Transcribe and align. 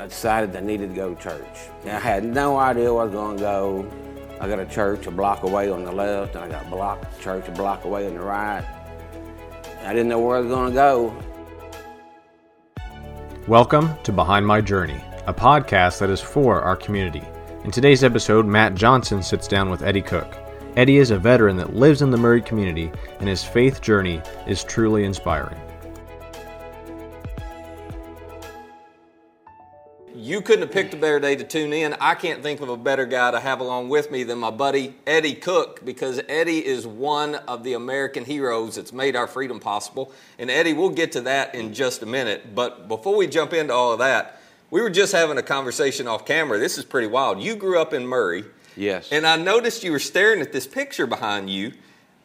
I 0.00 0.06
decided 0.06 0.56
I 0.56 0.60
needed 0.60 0.88
to 0.88 0.96
go 0.96 1.14
to 1.14 1.22
church. 1.22 1.68
And 1.82 1.90
I 1.90 2.00
had 2.00 2.24
no 2.24 2.56
idea 2.56 2.90
where 2.90 3.02
I 3.02 3.04
was 3.04 3.12
going 3.12 3.36
to 3.36 3.42
go. 3.42 3.92
I 4.40 4.48
got 4.48 4.58
a 4.58 4.64
church 4.64 5.06
a 5.06 5.10
block 5.10 5.42
away 5.42 5.68
on 5.68 5.84
the 5.84 5.92
left, 5.92 6.36
and 6.36 6.42
I 6.42 6.48
got 6.48 6.66
a 6.66 6.70
block 6.70 7.20
church 7.20 7.46
a 7.48 7.50
block 7.50 7.84
away 7.84 8.06
on 8.06 8.14
the 8.14 8.20
right. 8.20 8.64
I 9.84 9.92
didn't 9.92 10.08
know 10.08 10.18
where 10.18 10.38
I 10.38 10.40
was 10.40 10.48
going 10.48 10.70
to 10.70 10.74
go. 10.74 11.14
Welcome 13.46 13.94
to 14.04 14.10
Behind 14.10 14.46
My 14.46 14.62
Journey, 14.62 15.02
a 15.26 15.34
podcast 15.34 15.98
that 15.98 16.08
is 16.08 16.22
for 16.22 16.62
our 16.62 16.76
community. 16.76 17.22
In 17.64 17.70
today's 17.70 18.02
episode, 18.02 18.46
Matt 18.46 18.74
Johnson 18.74 19.22
sits 19.22 19.46
down 19.46 19.68
with 19.68 19.82
Eddie 19.82 20.00
Cook. 20.00 20.34
Eddie 20.76 20.96
is 20.96 21.10
a 21.10 21.18
veteran 21.18 21.58
that 21.58 21.76
lives 21.76 22.00
in 22.00 22.10
the 22.10 22.16
Murray 22.16 22.40
community, 22.40 22.90
and 23.18 23.28
his 23.28 23.44
faith 23.44 23.82
journey 23.82 24.22
is 24.46 24.64
truly 24.64 25.04
inspiring. 25.04 25.60
You 30.30 30.40
couldn't 30.40 30.60
have 30.60 30.70
picked 30.70 30.94
a 30.94 30.96
better 30.96 31.18
day 31.18 31.34
to 31.34 31.42
tune 31.42 31.72
in. 31.72 31.92
I 31.94 32.14
can't 32.14 32.40
think 32.40 32.60
of 32.60 32.68
a 32.68 32.76
better 32.76 33.04
guy 33.04 33.32
to 33.32 33.40
have 33.40 33.58
along 33.58 33.88
with 33.88 34.12
me 34.12 34.22
than 34.22 34.38
my 34.38 34.52
buddy 34.52 34.94
Eddie 35.04 35.34
Cook 35.34 35.84
because 35.84 36.20
Eddie 36.28 36.64
is 36.64 36.86
one 36.86 37.34
of 37.34 37.64
the 37.64 37.72
American 37.72 38.24
heroes 38.24 38.76
that's 38.76 38.92
made 38.92 39.16
our 39.16 39.26
freedom 39.26 39.58
possible. 39.58 40.12
And 40.38 40.48
Eddie, 40.48 40.72
we'll 40.72 40.90
get 40.90 41.10
to 41.12 41.22
that 41.22 41.56
in 41.56 41.74
just 41.74 42.04
a 42.04 42.06
minute. 42.06 42.54
But 42.54 42.86
before 42.86 43.16
we 43.16 43.26
jump 43.26 43.52
into 43.52 43.74
all 43.74 43.92
of 43.92 43.98
that, 43.98 44.40
we 44.70 44.80
were 44.80 44.88
just 44.88 45.10
having 45.10 45.36
a 45.36 45.42
conversation 45.42 46.06
off 46.06 46.24
camera. 46.24 46.60
This 46.60 46.78
is 46.78 46.84
pretty 46.84 47.08
wild. 47.08 47.42
You 47.42 47.56
grew 47.56 47.80
up 47.80 47.92
in 47.92 48.06
Murray. 48.06 48.44
Yes. 48.76 49.10
And 49.10 49.26
I 49.26 49.34
noticed 49.34 49.82
you 49.82 49.90
were 49.90 49.98
staring 49.98 50.40
at 50.40 50.52
this 50.52 50.64
picture 50.68 51.08
behind 51.08 51.50
you, 51.50 51.72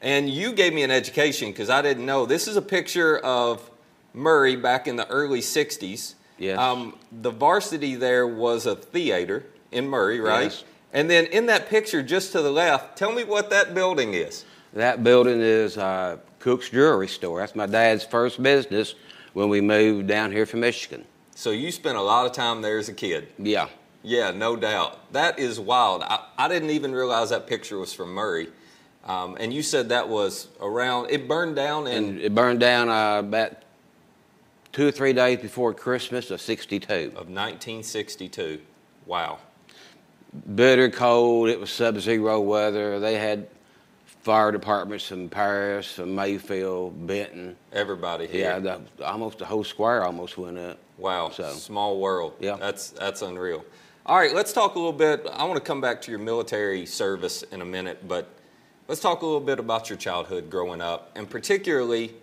and 0.04 0.30
you 0.30 0.54
gave 0.54 0.76
me 0.76 0.84
an 0.84 0.92
education 0.92 1.50
because 1.50 1.72
I 1.72 1.82
didn't 1.82 2.06
know. 2.06 2.28
This 2.28 2.48
is 2.48 2.56
a 2.56 2.62
picture 2.62 3.18
of 3.18 3.68
Murray 4.14 4.56
back 4.56 4.88
in 4.88 4.96
the 4.96 5.08
early 5.08 5.42
60s. 5.42 6.14
Yes. 6.38 6.60
Um, 6.60 6.98
the 7.12 7.32
varsity 7.32 7.96
there 7.96 8.28
was 8.28 8.66
a 8.66 8.76
theater 8.76 9.46
in 9.72 9.88
Murray, 9.88 10.20
right? 10.20 10.44
Yes. 10.44 10.64
And 10.94 11.10
then 11.10 11.26
in 11.26 11.46
that 11.48 11.70
picture 11.70 12.02
just 12.02 12.32
to 12.34 12.42
the 12.42 12.52
left, 12.52 12.98
tell 12.98 13.12
me 13.12 13.24
what 13.24 13.50
that 13.50 13.74
building 13.74 14.14
is. 14.14 14.46
That 14.74 15.04
building 15.04 15.42
is 15.42 15.78
uh, 15.78 16.18
Cook's 16.40 16.70
Jewelry 16.70 17.08
Store. 17.08 17.40
That's 17.40 17.56
my 17.56 17.66
dad's 17.66 18.04
first 18.04 18.42
business 18.42 18.96
when 19.34 19.50
we 19.50 19.62
moved 19.62 20.08
down 20.08 20.32
here 20.32 20.46
from 20.46 20.62
Michigan. 20.62 21.06
So 21.36 21.52
you 21.52 21.72
spent 21.72 21.98
a 21.98 22.02
lot 22.02 22.26
of 22.26 22.32
time 22.32 22.62
there 22.62 22.78
as 22.78 22.88
a 22.88 22.94
kid. 22.94 23.28
Yeah. 23.38 23.68
Yeah, 24.04 24.32
no 24.32 24.56
doubt. 24.56 25.12
That 25.12 25.40
is 25.40 25.60
wild. 25.60 26.04
I, 26.04 26.26
I 26.38 26.48
didn't 26.48 26.70
even 26.70 26.94
realize 26.94 27.32
that 27.32 27.48
picture 27.48 27.78
was 27.78 27.92
from 27.92 28.14
Murray. 28.14 28.48
Um, 29.04 29.36
and 29.40 29.54
you 29.54 29.62
said 29.62 29.90
that 29.90 30.08
was 30.08 30.48
around, 30.62 31.10
it 31.12 31.28
burned 31.28 31.56
down 31.56 31.88
in 31.88 32.04
And 32.04 32.20
it 32.22 32.34
burned 32.34 32.60
down 32.60 32.90
uh, 32.90 33.20
about 33.20 33.54
two 34.76 34.86
or 34.86 34.92
three 34.92 35.14
days 35.14 35.40
before 35.40 35.74
Christmas 35.74 36.30
of 36.32 36.42
62. 36.42 36.94
of 37.16 37.30
1962. 37.30 38.60
Wow. 39.06 39.40
Bitter 40.54 40.90
cold. 40.90 41.48
It 41.48 41.58
was 41.58 41.70
sub-zero 41.70 42.42
weather. 42.42 43.00
They 43.00 43.16
had 43.18 43.48
fire 44.04 44.52
departments 44.52 45.08
from 45.08 45.30
Paris, 45.30 45.94
from 45.94 46.14
Mayfield, 46.14 47.08
Benton. 47.08 47.56
Everybody 47.72 48.28
here. 48.28 48.42
Yeah, 48.42 48.60
the, 48.98 49.06
almost 49.06 49.40
the 49.40 49.46
whole 49.46 49.64
square 49.64 50.04
almost 50.04 50.38
went 50.38 50.58
up. 50.58 50.78
Wow. 50.98 51.30
So- 51.30 51.54
Small 51.54 51.98
world. 52.02 52.34
Yeah. 52.42 52.58
That's 52.58 52.90
that's 52.90 53.22
unreal. 53.22 53.64
All 54.06 54.18
right, 54.18 54.36
let's 54.36 54.52
talk 54.52 54.76
a 54.76 54.78
little 54.78 54.92
bit. 54.92 55.26
I 55.34 55.46
want 55.46 55.56
to 55.56 55.66
come 55.66 55.80
back 55.80 56.02
to 56.02 56.12
your 56.12 56.20
military 56.20 56.86
service 56.86 57.44
in 57.44 57.62
a 57.62 57.66
minute, 57.66 58.06
but 58.08 58.28
let's 58.90 59.00
talk 59.02 59.22
a 59.22 59.26
little 59.26 59.40
bit 59.40 59.58
about 59.58 59.90
your 59.90 59.98
childhood 59.98 60.50
growing 60.50 60.82
up, 60.82 61.12
and 61.16 61.28
particularly 61.30 62.14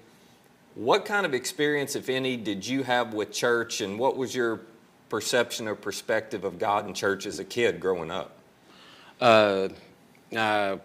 what 0.74 1.04
kind 1.04 1.26
of 1.26 1.34
experience, 1.34 1.96
if 1.96 2.08
any, 2.08 2.36
did 2.36 2.66
you 2.66 2.82
have 2.82 3.14
with 3.14 3.32
church, 3.32 3.80
and 3.80 3.98
what 3.98 4.16
was 4.16 4.34
your 4.34 4.60
perception 5.08 5.68
or 5.68 5.74
perspective 5.74 6.44
of 6.44 6.58
God 6.58 6.86
and 6.86 6.96
church 6.96 7.26
as 7.26 7.38
a 7.38 7.44
kid 7.44 7.80
growing 7.80 8.10
up? 8.10 8.38
Uh, 9.20 9.68
I 10.36 10.78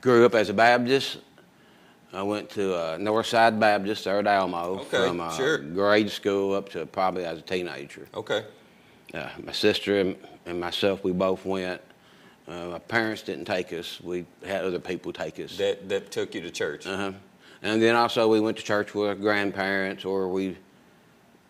grew 0.00 0.24
up 0.24 0.34
as 0.34 0.48
a 0.48 0.54
Baptist. 0.54 1.18
I 2.12 2.22
went 2.22 2.48
to 2.50 2.74
uh, 2.74 2.96
Northside 2.98 3.60
Baptist 3.60 4.04
there 4.04 4.18
at 4.18 4.26
Almo 4.26 4.80
Okay, 4.80 5.08
from 5.08 5.20
uh, 5.20 5.30
sure. 5.36 5.58
grade 5.58 6.10
school 6.10 6.54
up 6.54 6.70
to 6.70 6.86
probably 6.86 7.24
as 7.24 7.38
a 7.38 7.42
teenager. 7.42 8.06
Okay. 8.14 8.44
Uh, 9.12 9.28
my 9.44 9.52
sister 9.52 10.00
and, 10.00 10.16
and 10.46 10.58
myself, 10.58 11.04
we 11.04 11.12
both 11.12 11.44
went. 11.44 11.80
Uh, 12.48 12.66
my 12.68 12.78
parents 12.78 13.22
didn't 13.22 13.44
take 13.44 13.72
us. 13.72 14.00
We 14.00 14.24
had 14.44 14.64
other 14.64 14.78
people 14.78 15.12
take 15.12 15.38
us. 15.40 15.56
That 15.58 15.88
that 15.88 16.10
took 16.10 16.34
you 16.34 16.40
to 16.42 16.50
church. 16.50 16.86
Uh-huh. 16.86 17.12
And 17.66 17.82
then 17.82 17.96
also 17.96 18.28
we 18.28 18.40
went 18.40 18.56
to 18.58 18.62
church 18.62 18.94
with 18.94 19.08
our 19.08 19.14
grandparents, 19.14 20.04
or 20.04 20.28
we 20.28 20.56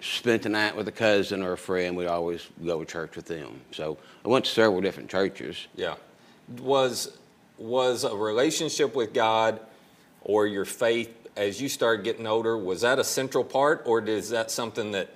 spent 0.00 0.42
the 0.42 0.48
night 0.48 0.76
with 0.76 0.88
a 0.88 0.92
cousin 0.92 1.42
or 1.42 1.52
a 1.52 1.58
friend. 1.58 1.96
We'd 1.96 2.06
always 2.06 2.48
go 2.64 2.80
to 2.80 2.90
church 2.90 3.16
with 3.16 3.26
them. 3.26 3.60
So 3.72 3.98
I 4.24 4.28
went 4.28 4.44
to 4.44 4.50
several 4.50 4.80
different 4.80 5.10
churches. 5.10 5.66
Yeah. 5.74 5.94
Was 6.60 7.16
was 7.58 8.04
a 8.04 8.14
relationship 8.14 8.94
with 8.94 9.14
God 9.14 9.60
or 10.22 10.46
your 10.46 10.66
faith 10.66 11.26
as 11.36 11.60
you 11.60 11.68
started 11.68 12.02
getting 12.02 12.26
older, 12.26 12.56
was 12.56 12.80
that 12.80 12.98
a 12.98 13.04
central 13.04 13.44
part 13.44 13.82
or 13.84 14.00
is 14.00 14.30
that 14.30 14.50
something 14.50 14.92
that 14.92 15.10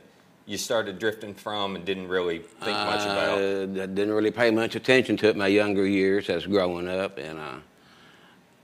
you 0.46 0.58
started 0.58 0.98
drifting 0.98 1.34
from 1.34 1.76
and 1.76 1.84
didn't 1.84 2.08
really 2.08 2.38
think 2.38 2.76
much 2.76 3.02
about? 3.02 3.38
Uh, 3.38 3.62
I 3.62 3.86
didn't 3.86 4.12
really 4.12 4.30
pay 4.30 4.50
much 4.50 4.74
attention 4.74 5.16
to 5.18 5.28
it 5.28 5.36
my 5.36 5.46
younger 5.46 5.86
years 5.86 6.28
as 6.28 6.46
growing 6.46 6.88
up, 6.88 7.18
and 7.18 7.38
uh, 7.38 7.54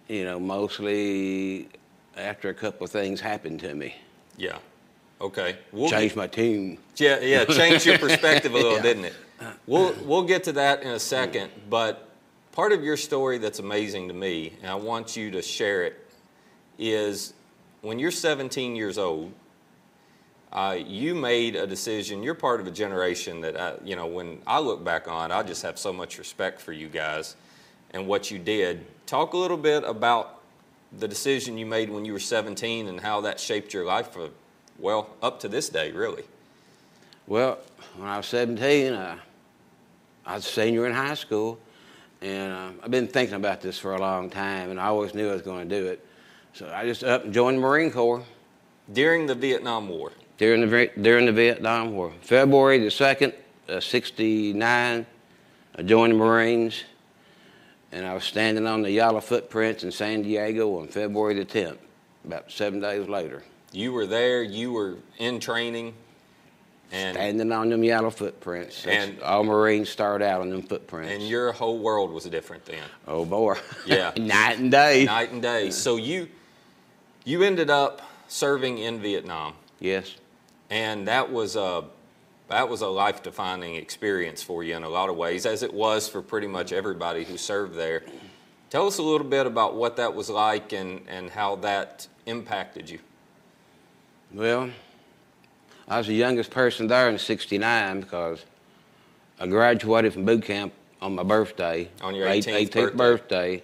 you 0.08 0.24
know, 0.24 0.38
mostly 0.38 1.68
after 2.16 2.48
a 2.48 2.54
couple 2.54 2.84
of 2.84 2.90
things 2.90 3.20
happened 3.20 3.60
to 3.60 3.74
me, 3.74 3.94
Yeah. 4.36 4.58
Okay. 5.18 5.56
We'll 5.72 5.88
changed 5.88 6.14
my 6.14 6.26
team. 6.26 6.78
Yeah, 6.96 7.20
yeah, 7.20 7.44
changed 7.46 7.86
your 7.86 7.98
perspective 7.98 8.52
a 8.52 8.54
little, 8.56 8.72
Yeah. 8.76 8.82
didn't 8.82 9.04
it? 9.06 9.14
We'll 9.66 9.94
we'll 10.04 10.24
get 10.24 10.44
to 10.44 10.52
that 10.52 10.82
in 10.82 10.88
a 10.88 10.98
second, 10.98 11.50
but 11.70 12.10
part 12.52 12.72
of 12.72 12.84
your 12.84 12.96
story 12.98 13.38
that's 13.38 13.58
amazing 13.58 14.08
to 14.08 14.14
me, 14.14 14.52
and 14.60 14.70
I 14.70 14.74
want 14.74 15.16
you 15.16 15.30
to 15.32 15.40
share 15.42 15.84
it, 15.84 16.06
is 16.78 17.32
when 17.80 17.98
you're 17.98 18.10
17 18.10 18.76
years 18.76 18.98
old, 18.98 19.32
uh, 20.52 20.76
you 20.86 21.14
made 21.14 21.56
a 21.56 21.66
decision. 21.66 22.22
You're 22.22 22.34
part 22.34 22.60
of 22.60 22.66
a 22.66 22.70
generation 22.70 23.40
that 23.42 23.58
I, 23.58 23.74
you 23.84 23.96
know, 23.96 24.06
when 24.06 24.40
I 24.46 24.58
look 24.58 24.84
back 24.84 25.08
on, 25.08 25.30
I 25.32 25.42
just 25.42 25.62
have 25.62 25.78
so 25.78 25.92
much 25.92 26.18
respect 26.18 26.60
for 26.60 26.72
you 26.72 26.88
guys 26.88 27.36
and 27.92 28.06
what 28.06 28.30
you 28.30 28.38
did. 28.38 28.84
Talk 29.06 29.32
a 29.32 29.36
little 29.38 29.56
bit 29.56 29.82
about 29.84 30.35
the 30.98 31.08
decision 31.08 31.58
you 31.58 31.66
made 31.66 31.90
when 31.90 32.04
you 32.04 32.12
were 32.12 32.18
17 32.18 32.88
and 32.88 33.00
how 33.00 33.20
that 33.22 33.38
shaped 33.40 33.72
your 33.74 33.84
life 33.84 34.12
for, 34.12 34.30
well, 34.78 35.10
up 35.22 35.40
to 35.40 35.48
this 35.48 35.68
day, 35.68 35.92
really. 35.92 36.24
Well, 37.26 37.58
when 37.96 38.08
I 38.08 38.16
was 38.16 38.26
17, 38.26 38.92
uh, 38.92 39.18
I 40.24 40.34
was 40.34 40.46
a 40.46 40.48
senior 40.48 40.86
in 40.86 40.92
high 40.92 41.14
school, 41.14 41.58
and 42.20 42.52
uh, 42.52 42.70
I've 42.82 42.90
been 42.90 43.08
thinking 43.08 43.36
about 43.36 43.60
this 43.60 43.78
for 43.78 43.94
a 43.94 44.00
long 44.00 44.30
time, 44.30 44.70
and 44.70 44.80
I 44.80 44.86
always 44.86 45.14
knew 45.14 45.28
I 45.30 45.32
was 45.32 45.42
going 45.42 45.68
to 45.68 45.80
do 45.80 45.86
it. 45.86 46.04
So 46.52 46.70
I 46.74 46.84
just 46.84 47.04
up 47.04 47.24
and 47.24 47.34
joined 47.34 47.58
the 47.58 47.62
Marine 47.62 47.90
Corps 47.90 48.24
During 48.92 49.26
the 49.26 49.34
Vietnam 49.34 49.88
War. 49.88 50.12
during 50.38 50.60
the 50.68 50.90
during 51.00 51.26
the 51.26 51.32
Vietnam 51.32 51.92
War. 51.92 52.12
February 52.22 52.78
the 52.78 52.90
second, 52.90 53.34
uh, 53.68 53.80
'69, 53.80 55.06
I 55.78 55.82
joined 55.82 56.12
the 56.12 56.16
Marines, 56.16 56.84
and 57.96 58.06
I 58.06 58.12
was 58.12 58.24
standing 58.24 58.66
on 58.66 58.82
the 58.82 58.90
yellow 58.90 59.20
footprints 59.20 59.82
in 59.82 59.90
San 59.90 60.20
Diego 60.22 60.78
on 60.80 60.88
February 60.88 61.34
the 61.34 61.46
10th. 61.46 61.78
About 62.26 62.50
seven 62.52 62.78
days 62.80 63.08
later, 63.08 63.42
You 63.72 63.92
were 63.92 64.06
there, 64.06 64.42
you 64.42 64.72
were 64.72 64.96
in 65.18 65.40
training, 65.40 65.94
and, 66.92 67.16
standing 67.16 67.50
on 67.52 67.70
them 67.70 67.82
yellow 67.82 68.10
footprints. 68.10 68.82
That's- 68.82 69.08
And- 69.08 69.22
all 69.22 69.44
Marines 69.44 69.88
start 69.88 70.20
out 70.22 70.40
on 70.42 70.50
them 70.50 70.62
footprints. 70.62 71.12
and 71.12 71.22
your 71.26 71.52
whole 71.52 71.78
world 71.78 72.12
was 72.12 72.24
different 72.24 72.64
then. 72.66 72.82
Oh 73.08 73.24
boy. 73.24 73.54
Yeah. 73.86 74.12
Night 74.18 74.58
and 74.58 74.70
day. 74.70 75.04
Night 75.04 75.30
and 75.32 75.40
day. 75.40 75.70
So 75.70 75.96
you 75.96 76.28
you 77.24 77.42
ended 77.42 77.70
up 77.70 78.02
serving 78.28 78.78
in 78.78 79.00
Vietnam, 79.00 79.54
Yes. 79.80 80.14
and 80.70 81.08
that 81.08 81.32
was 81.32 81.56
a 81.56 81.84
that 82.48 82.68
was 82.68 82.80
a 82.80 82.88
life 82.88 83.22
defining 83.22 83.74
experience 83.74 84.42
for 84.42 84.62
you 84.62 84.76
in 84.76 84.82
a 84.84 84.88
lot 84.88 85.08
of 85.08 85.16
ways, 85.16 85.46
as 85.46 85.62
it 85.62 85.72
was 85.74 86.08
for 86.08 86.22
pretty 86.22 86.46
much 86.46 86.72
everybody 86.72 87.24
who 87.24 87.36
served 87.36 87.74
there. 87.74 88.02
Tell 88.70 88.86
us 88.86 88.98
a 88.98 89.02
little 89.02 89.26
bit 89.26 89.46
about 89.46 89.74
what 89.74 89.96
that 89.96 90.14
was 90.14 90.28
like 90.30 90.72
and, 90.72 91.02
and 91.08 91.30
how 91.30 91.56
that 91.56 92.06
impacted 92.26 92.90
you. 92.90 92.98
Well, 94.32 94.70
I 95.88 95.98
was 95.98 96.06
the 96.08 96.14
youngest 96.14 96.50
person 96.50 96.88
there 96.88 97.08
in 97.08 97.18
'69 97.18 98.00
because 98.00 98.44
I 99.38 99.46
graduated 99.46 100.12
from 100.12 100.24
boot 100.24 100.44
camp 100.44 100.72
on 101.00 101.14
my 101.14 101.22
birthday. 101.22 101.88
On 102.00 102.14
your 102.14 102.28
eight- 102.28 102.44
18th 102.46 102.70
18th 102.70 102.96
birthday. 102.96 103.62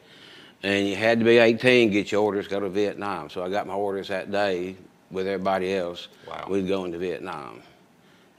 And 0.65 0.87
you 0.87 0.95
had 0.95 1.19
to 1.19 1.25
be 1.25 1.39
18 1.39 1.89
to 1.89 1.93
get 1.93 2.13
your 2.13 2.23
orders 2.23 2.45
to 2.45 2.51
go 2.51 2.61
to 2.61 2.69
Vietnam. 2.69 3.29
So 3.31 3.43
I 3.45 3.49
got 3.49 3.67
my 3.67 3.75
orders 3.75 4.07
that 4.09 4.31
day 4.31 4.77
with 5.11 5.27
everybody 5.27 5.75
else. 5.75 6.07
Wow. 6.29 6.47
We'd 6.49 6.69
go 6.69 6.85
into 6.85 6.99
Vietnam. 6.99 7.63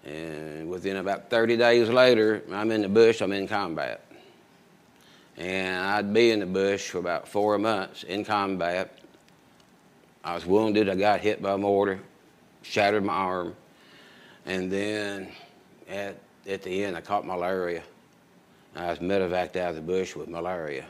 And 0.05 0.69
within 0.69 0.97
about 0.97 1.29
30 1.29 1.57
days 1.57 1.89
later, 1.89 2.43
I'm 2.51 2.71
in 2.71 2.81
the 2.81 2.89
bush, 2.89 3.21
I'm 3.21 3.31
in 3.31 3.47
combat. 3.47 4.05
And 5.37 5.83
I'd 5.85 6.13
be 6.13 6.31
in 6.31 6.39
the 6.39 6.45
bush 6.45 6.89
for 6.89 6.99
about 6.99 7.27
four 7.27 7.57
months 7.57 8.03
in 8.03 8.25
combat. 8.25 8.99
I 10.23 10.35
was 10.35 10.45
wounded, 10.45 10.89
I 10.89 10.95
got 10.95 11.21
hit 11.21 11.41
by 11.41 11.53
a 11.53 11.57
mortar, 11.57 11.99
shattered 12.61 13.03
my 13.03 13.13
arm. 13.13 13.55
And 14.45 14.71
then 14.71 15.31
at 15.87 16.17
at 16.47 16.61
the 16.61 16.83
end, 16.83 16.95
I 16.95 17.01
caught 17.01 17.25
malaria. 17.25 17.83
I 18.75 18.89
was 18.89 18.99
medevaced 18.99 19.55
out 19.55 19.69
of 19.69 19.75
the 19.75 19.81
bush 19.81 20.15
with 20.15 20.27
malaria. 20.27 20.85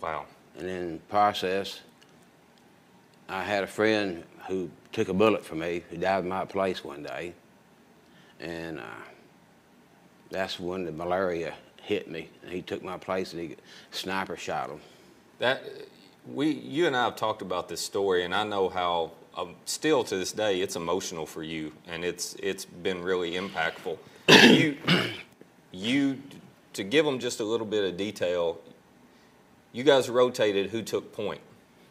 Wow. 0.00 0.26
And 0.58 0.68
in 0.68 0.92
the 0.92 0.98
process, 1.10 1.80
I 3.28 3.42
had 3.42 3.64
a 3.64 3.66
friend 3.66 4.22
who 4.48 4.70
took 4.92 5.08
a 5.08 5.14
bullet 5.14 5.44
for 5.44 5.56
me, 5.56 5.82
who 5.90 5.96
died 5.96 6.22
in 6.22 6.28
my 6.28 6.44
place 6.44 6.84
one 6.84 7.02
day. 7.02 7.34
And 8.40 8.78
uh, 8.78 8.82
that's 10.30 10.58
when 10.60 10.84
the 10.84 10.92
malaria 10.92 11.54
hit 11.82 12.10
me. 12.10 12.28
And 12.42 12.52
he 12.52 12.62
took 12.62 12.82
my 12.82 12.98
place 12.98 13.32
and 13.32 13.40
he 13.42 13.56
sniper 13.90 14.36
shot 14.36 14.70
him. 14.70 14.80
That 15.38 15.62
we, 16.26 16.50
you 16.50 16.86
and 16.86 16.96
I 16.96 17.04
have 17.04 17.16
talked 17.16 17.42
about 17.42 17.68
this 17.68 17.80
story, 17.80 18.24
and 18.24 18.34
I 18.34 18.44
know 18.44 18.68
how 18.68 19.12
um, 19.36 19.54
still 19.64 20.02
to 20.04 20.16
this 20.16 20.32
day 20.32 20.60
it's 20.60 20.76
emotional 20.76 21.26
for 21.26 21.42
you, 21.42 21.72
and 21.86 22.04
it's 22.04 22.34
it's 22.42 22.64
been 22.64 23.02
really 23.02 23.32
impactful. 23.32 23.98
you, 24.28 24.76
you, 25.72 26.20
to 26.72 26.82
give 26.82 27.04
them 27.04 27.18
just 27.18 27.40
a 27.40 27.44
little 27.44 27.66
bit 27.66 27.84
of 27.84 27.96
detail. 27.96 28.58
You 29.72 29.84
guys 29.84 30.08
rotated 30.08 30.70
who 30.70 30.82
took 30.82 31.12
point 31.12 31.40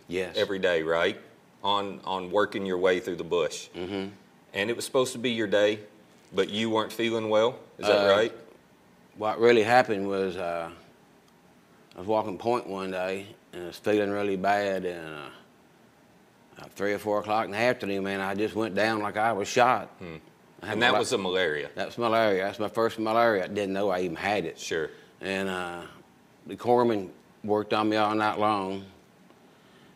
Yes. 0.08 0.36
every 0.36 0.60
day, 0.60 0.82
right? 0.82 1.20
On 1.64 2.00
on 2.04 2.32
working 2.32 2.66
your 2.66 2.78
way 2.78 3.00
through 3.00 3.16
the 3.18 3.24
bush, 3.24 3.70
mm-hmm. 3.76 4.10
and 4.54 4.70
it 4.70 4.76
was 4.76 4.86
supposed 4.86 5.14
to 5.14 5.20
be 5.20 5.32
your 5.32 5.48
day, 5.48 5.80
but 6.36 6.50
you 6.50 6.70
weren't 6.70 6.92
feeling 6.92 7.30
well. 7.30 7.58
Is 7.80 7.88
that 7.88 8.08
Uh, 8.12 8.16
right? 8.18 8.34
what 9.18 9.40
really 9.40 9.64
happened 9.64 10.08
was 10.08 10.36
uh, 10.36 10.70
I 11.96 12.00
was 12.00 12.08
walking 12.08 12.38
point 12.38 12.68
one 12.68 12.92
day 12.92 13.26
and 13.54 13.64
I 13.64 13.68
was 13.68 13.78
feeling 13.78 14.12
really 14.12 14.36
bad 14.36 14.84
and 14.86 15.16
uh, 15.16 16.64
at 16.64 16.72
three 16.74 16.94
or 16.94 17.00
four 17.00 17.20
o'clock 17.20 17.46
in 17.46 17.52
the 17.52 17.58
afternoon, 17.58 18.04
man, 18.04 18.20
I 18.20 18.34
just 18.36 18.56
went 18.56 18.76
down 18.76 19.02
like 19.02 19.18
I 19.18 19.32
was 19.32 19.48
shot. 19.48 19.90
I 20.02 20.04
Hmm. 20.04 20.16
And 20.62 20.82
that 20.82 20.94
was 20.94 21.10
the 21.12 21.18
malaria. 21.18 21.70
That's 21.76 21.98
malaria. 21.98 22.44
That's 22.44 22.60
my 22.60 22.70
first 22.70 22.98
malaria. 22.98 23.44
I 23.44 23.48
didn't 23.48 23.74
know 23.74 23.90
I 23.90 24.00
even 24.02 24.16
had 24.16 24.46
it. 24.46 24.58
Sure. 24.60 24.90
And 25.22 25.48
uh, 25.48 25.82
the 26.48 26.56
corpsman 26.56 27.10
worked 27.44 27.72
on 27.74 27.88
me 27.90 27.98
all 27.98 28.16
night 28.16 28.40
long. 28.40 28.84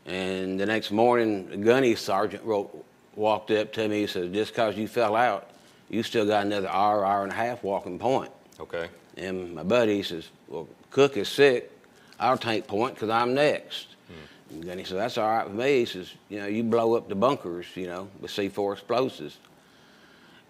And 0.06 0.60
the 0.60 0.66
next 0.66 0.92
morning, 0.92 1.50
the 1.50 1.58
gunny 1.58 1.96
sergeant 1.96 2.44
wrote, 2.44 2.86
walked 3.16 3.52
up 3.52 3.74
to 3.74 3.88
me 3.88 4.02
and 4.02 4.10
said, 4.10 4.34
just 4.34 4.52
because 4.52 4.78
you 4.78 4.88
fell 4.88 5.16
out, 5.16 5.50
you 5.90 6.04
still 6.04 6.26
got 6.26 6.46
another 6.46 6.70
hour, 6.70 7.06
hour 7.06 7.24
and 7.24 7.32
a 7.32 7.36
half 7.36 7.64
walking 7.64 8.00
point. 8.00 8.32
Okay. 8.60 8.90
And 9.18 9.56
my 9.56 9.64
buddy 9.64 10.04
says, 10.04 10.30
well, 10.48 10.68
Cook 10.92 11.18
is 11.18 11.30
sick. 11.30 11.72
I'll 12.20 12.38
take 12.38 12.68
point 12.68 12.96
because 12.96 13.10
I'm 13.10 13.34
next. 13.34 13.96
Hmm. 14.08 14.70
And 14.70 14.80
he 14.80 14.86
said, 14.86 14.98
that's 14.98 15.18
all 15.18 15.30
right 15.30 15.48
with 15.48 15.58
me. 15.58 15.80
He 15.80 15.86
says, 15.86 16.14
you 16.30 16.40
know, 16.40 16.48
you 16.48 16.64
blow 16.64 16.96
up 16.96 17.10
the 17.10 17.16
bunkers, 17.16 17.66
you 17.76 17.88
know, 17.88 18.10
with 18.20 18.32
C4 18.32 18.74
explosives. 18.74 19.38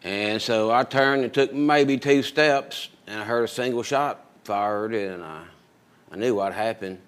And 0.03 0.41
so 0.41 0.71
I 0.71 0.83
turned 0.83 1.23
and 1.23 1.33
took 1.33 1.53
maybe 1.53 1.97
two 1.97 2.23
steps, 2.23 2.89
and 3.05 3.21
I 3.21 3.25
heard 3.25 3.43
a 3.43 3.47
single 3.47 3.83
shot 3.83 4.25
fired, 4.45 4.93
and 4.93 5.23
I, 5.23 5.43
I 6.11 6.15
knew 6.15 6.35
what 6.35 6.53
happened. 6.53 6.99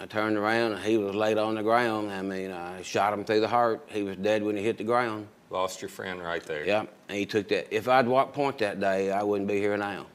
I 0.00 0.06
turned 0.06 0.36
around, 0.36 0.72
and 0.72 0.84
he 0.84 0.96
was 0.96 1.14
laid 1.14 1.38
on 1.38 1.56
the 1.56 1.62
ground. 1.62 2.12
I 2.12 2.22
mean, 2.22 2.52
I 2.52 2.82
shot 2.82 3.12
him 3.12 3.24
through 3.24 3.40
the 3.40 3.48
heart. 3.48 3.88
He 3.88 4.02
was 4.02 4.16
dead 4.16 4.42
when 4.42 4.56
he 4.56 4.62
hit 4.62 4.78
the 4.78 4.84
ground. 4.84 5.26
Lost 5.54 5.80
your 5.80 5.88
friend 5.88 6.20
right 6.20 6.42
there. 6.42 6.66
Yeah, 6.66 6.86
and 7.08 7.16
he 7.16 7.26
took 7.26 7.46
that. 7.46 7.72
If 7.72 7.86
I'd 7.86 8.08
walked 8.08 8.34
point 8.34 8.58
that 8.58 8.80
day, 8.80 9.12
I 9.12 9.22
wouldn't 9.22 9.46
be 9.46 9.58
here 9.60 9.76
now. 9.76 10.06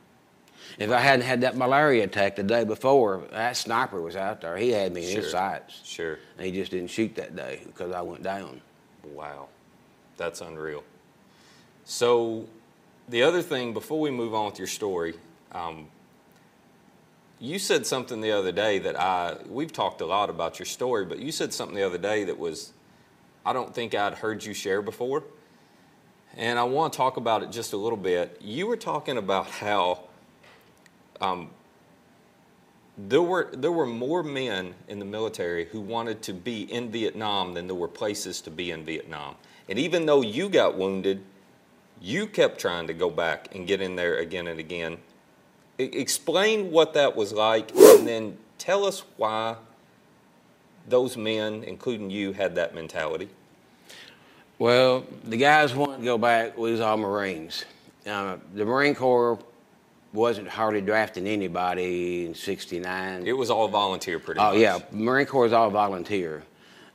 If 0.78 0.92
I 0.92 1.00
hadn't 1.00 1.26
had 1.26 1.40
that 1.42 1.56
malaria 1.56 2.04
attack 2.04 2.36
the 2.36 2.44
day 2.44 2.66
before, 2.66 3.24
that 3.32 3.56
sniper 3.56 4.02
was 4.02 4.18
out 4.18 4.42
there. 4.42 4.58
He 4.58 4.72
had 4.72 4.94
me 4.94 5.10
in 5.10 5.16
his 5.16 5.32
sights. 5.32 5.80
Sure. 5.86 6.20
And 6.38 6.46
he 6.46 6.52
just 6.52 6.72
didn't 6.72 6.90
shoot 6.90 7.16
that 7.16 7.38
day 7.38 7.62
because 7.66 7.94
I 7.94 8.02
went 8.02 8.22
down. 8.22 8.60
Wow. 9.14 9.48
That's 10.18 10.42
unreal. 10.42 10.84
So, 11.86 12.46
the 13.08 13.24
other 13.24 13.42
thing, 13.42 13.74
before 13.74 14.02
we 14.02 14.12
move 14.12 14.34
on 14.34 14.48
with 14.48 14.60
your 14.60 14.68
story, 14.68 15.14
um, 15.54 15.88
you 17.40 17.60
said 17.60 17.86
something 17.86 18.20
the 18.20 18.32
other 18.32 18.52
day 18.52 18.78
that 18.80 19.00
I, 19.00 19.38
we've 19.48 19.72
talked 19.72 20.02
a 20.02 20.06
lot 20.06 20.30
about 20.30 20.60
your 20.60 20.66
story, 20.66 21.06
but 21.06 21.20
you 21.20 21.32
said 21.32 21.54
something 21.54 21.78
the 21.78 21.86
other 21.86 21.98
day 21.98 22.26
that 22.26 22.38
was, 22.38 22.74
I 23.50 23.54
don't 23.54 23.74
think 23.74 23.96
I'd 23.96 24.14
heard 24.14 24.46
you 24.46 24.54
share 24.54 24.80
before. 24.80 25.24
And 26.38 26.60
I 26.60 26.66
want 26.66 26.94
to 26.94 26.98
talk 26.98 27.18
about 27.18 27.42
it 27.42 27.50
just 27.50 27.74
a 27.74 27.78
little 27.78 27.98
bit. 27.98 28.38
You 28.40 28.68
were 28.68 28.78
talking 28.78 29.18
about 29.18 29.48
how 29.48 30.04
um, 31.20 31.50
there 32.96 33.24
were 33.24 33.50
there 33.52 33.72
were 33.72 33.88
more 33.88 34.22
men 34.22 34.76
in 34.88 35.00
the 35.00 35.06
military 35.06 35.66
who 35.66 35.82
wanted 35.82 36.22
to 36.22 36.34
be 36.34 36.72
in 36.72 36.92
Vietnam 36.92 37.56
than 37.56 37.66
there 37.66 37.76
were 37.76 37.88
places 37.88 38.40
to 38.42 38.52
be 38.52 38.70
in 38.70 38.86
Vietnam. 38.86 39.34
And 39.68 39.80
even 39.80 40.06
though 40.06 40.22
you 40.22 40.48
got 40.48 40.78
wounded, 40.78 41.24
you 42.00 42.28
kept 42.28 42.62
trying 42.62 42.86
to 42.86 42.94
go 42.94 43.10
back 43.10 43.56
and 43.56 43.66
get 43.66 43.82
in 43.82 43.96
there 43.96 44.18
again 44.18 44.46
and 44.46 44.60
again. 44.60 45.00
E- 45.80 45.86
explain 45.86 46.70
what 46.70 46.94
that 46.94 47.16
was 47.16 47.34
like, 47.34 47.72
and 47.76 48.08
then 48.08 48.38
tell 48.60 48.86
us 48.86 49.04
why 49.18 49.56
those 50.88 51.18
men, 51.18 51.64
including 51.64 52.12
you, 52.12 52.34
had 52.34 52.54
that 52.54 52.76
mentality. 52.76 53.30
Well, 54.60 55.06
the 55.24 55.38
guys 55.38 55.74
wanted 55.74 56.00
to 56.00 56.04
go 56.04 56.18
back. 56.18 56.58
We 56.58 56.72
was 56.72 56.82
all 56.82 56.98
Marines. 56.98 57.64
Uh, 58.06 58.38
the 58.54 58.66
Marine 58.66 58.94
Corps 58.94 59.40
wasn't 60.12 60.50
hardly 60.50 60.82
drafting 60.82 61.28
anybody 61.28 62.26
in 62.26 62.36
'69. 62.36 63.26
It 63.26 63.32
was 63.32 63.50
all 63.50 63.70
volunteer, 63.70 64.20
pretty 64.20 64.40
much. 64.40 64.48
Oh 64.48 64.52
much. 64.52 64.62
yeah, 64.62 64.80
Marine 64.92 65.26
Corps 65.26 65.46
is 65.46 65.54
all 65.54 65.70
volunteer, 65.70 66.44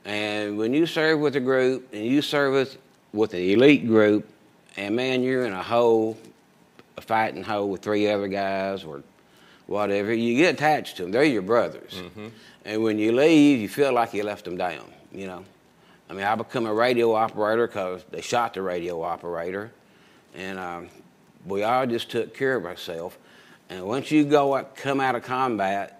and 0.05 0.59
when 0.59 0.75
you 0.75 0.85
serve 0.85 1.19
with 1.19 1.35
a 1.35 1.39
group 1.39 1.91
and 1.91 2.05
you 2.05 2.21
serve 2.21 2.53
with 2.53 2.77
with 3.13 3.33
an 3.33 3.39
elite 3.39 3.87
group, 3.87 4.29
and 4.77 4.95
man, 4.95 5.23
you're 5.23 5.45
in 5.45 5.53
a 5.53 5.63
hole, 5.63 6.17
a 6.97 7.01
fighting 7.01 7.43
hole 7.43 7.69
with 7.69 7.81
three 7.81 8.07
other 8.07 8.27
guys 8.27 8.83
or 8.83 9.01
whatever, 9.65 10.13
you 10.13 10.37
get 10.37 10.53
attached 10.53 10.97
to 10.97 11.03
them. 11.03 11.11
They're 11.11 11.23
your 11.23 11.41
brothers, 11.41 11.99
and 12.63 12.83
when 12.83 12.99
you 12.99 13.11
leave, 13.11 13.59
you 13.59 13.69
feel 13.69 13.91
like 13.91 14.13
you 14.13 14.21
left 14.21 14.45
them 14.45 14.57
down. 14.57 14.85
You 15.11 15.27
know, 15.27 15.45
I 16.09 16.13
mean, 16.13 16.23
I 16.25 16.35
become 16.35 16.65
a 16.65 16.73
radio 16.73 17.13
operator 17.13 17.67
because 17.67 18.03
they 18.11 18.21
shot 18.21 18.53
the 18.53 18.61
radio 18.61 19.01
operator, 19.01 19.71
and 20.35 20.59
um, 20.59 20.89
we 21.45 21.63
all 21.63 21.85
just 21.87 22.11
took 22.11 22.33
care 22.35 22.55
of 22.55 22.65
ourselves. 22.65 23.15
And 23.69 23.85
once 23.85 24.11
you 24.11 24.23
go 24.23 24.55
out, 24.55 24.75
come 24.75 24.99
out 25.01 25.15
of 25.15 25.23
combat, 25.23 25.99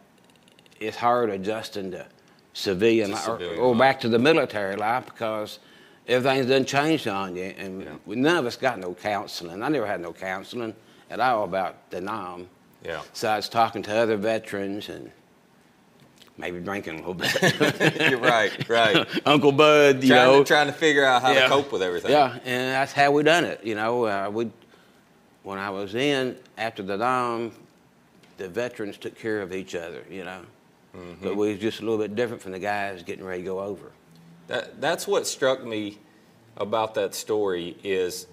it's 0.80 0.98
hard 0.98 1.30
adjusting 1.32 1.92
to 1.92 2.06
civilian, 2.54 3.12
life 3.12 3.22
civilian 3.24 3.60
or, 3.60 3.74
or 3.74 3.76
back 3.76 4.00
to 4.02 4.10
the 4.10 4.20
military 4.20 4.76
life 4.76 5.06
because 5.06 5.58
everything's 6.08 6.46
done 6.48 6.66
changed 6.66 7.08
on 7.08 7.36
you. 7.36 7.54
And 7.58 7.82
Yeah. 7.82 7.96
none 8.06 8.38
of 8.38 8.46
us 8.46 8.56
got 8.56 8.78
no 8.80 8.94
counseling. 8.94 9.64
I 9.64 9.70
never 9.70 9.88
had 9.88 10.02
no 10.02 10.14
counseling 10.14 10.76
at 11.10 11.20
all 11.20 11.44
about 11.44 11.90
the 11.90 12.02
Nam. 12.02 12.48
Yeah. 12.84 13.02
So 13.14 13.30
I 13.30 13.38
was 13.38 13.50
talking 13.50 13.82
to 13.84 13.98
other 13.98 14.18
veterans 14.18 14.90
and 14.90 15.12
maybe 16.38 16.60
drinking 16.60 16.96
a 16.96 16.98
little 16.98 17.14
bit. 17.14 17.32
You're 18.10 18.20
right, 18.20 18.70
right. 18.70 19.08
Uncle 19.26 19.52
Bud, 19.52 20.04
you 20.04 20.10
trying, 20.10 20.26
know. 20.32 20.40
to, 20.44 20.46
trying 20.48 20.68
to 20.68 20.74
figure 20.74 21.06
out 21.06 21.22
how 21.22 21.32
Yeah. 21.32 21.44
to 21.44 21.50
cope 21.50 21.72
with 21.72 21.82
everything. 21.82 22.12
Yeah, 22.12 22.34
and 22.46 22.72
that's 22.74 22.92
how 22.92 23.12
we 23.12 23.24
done 23.24 23.46
it. 23.46 23.64
You 23.64 23.76
know, 23.76 24.06
uh, 24.06 24.30
we 24.32 24.50
when 25.44 25.58
I 25.60 25.70
was 25.70 25.96
in 25.96 26.36
after 26.58 26.82
the 26.84 26.98
dom, 26.98 27.52
the 28.38 28.50
veterans 28.50 28.98
took 28.98 29.18
care 29.18 29.42
of 29.42 29.54
each 29.54 29.76
other. 29.76 30.04
You 30.10 30.24
know, 30.26 30.42
Mm-hmm. 30.96 31.24
but 31.26 31.36
we 31.36 31.52
was 31.52 31.60
just 31.60 31.80
a 31.80 31.82
little 31.82 31.98
bit 31.98 32.16
different 32.16 32.42
from 32.42 32.54
the 32.54 32.60
guys 32.60 33.04
getting 33.04 33.26
ready 33.26 33.42
to 33.42 33.46
go 33.46 33.60
over. 33.60 33.92
That, 34.48 34.80
that's 34.80 35.06
what 35.06 35.28
struck 35.28 35.62
me 35.66 35.98
about 36.56 36.94
that 36.94 37.14
story 37.14 37.76
is 37.84 38.28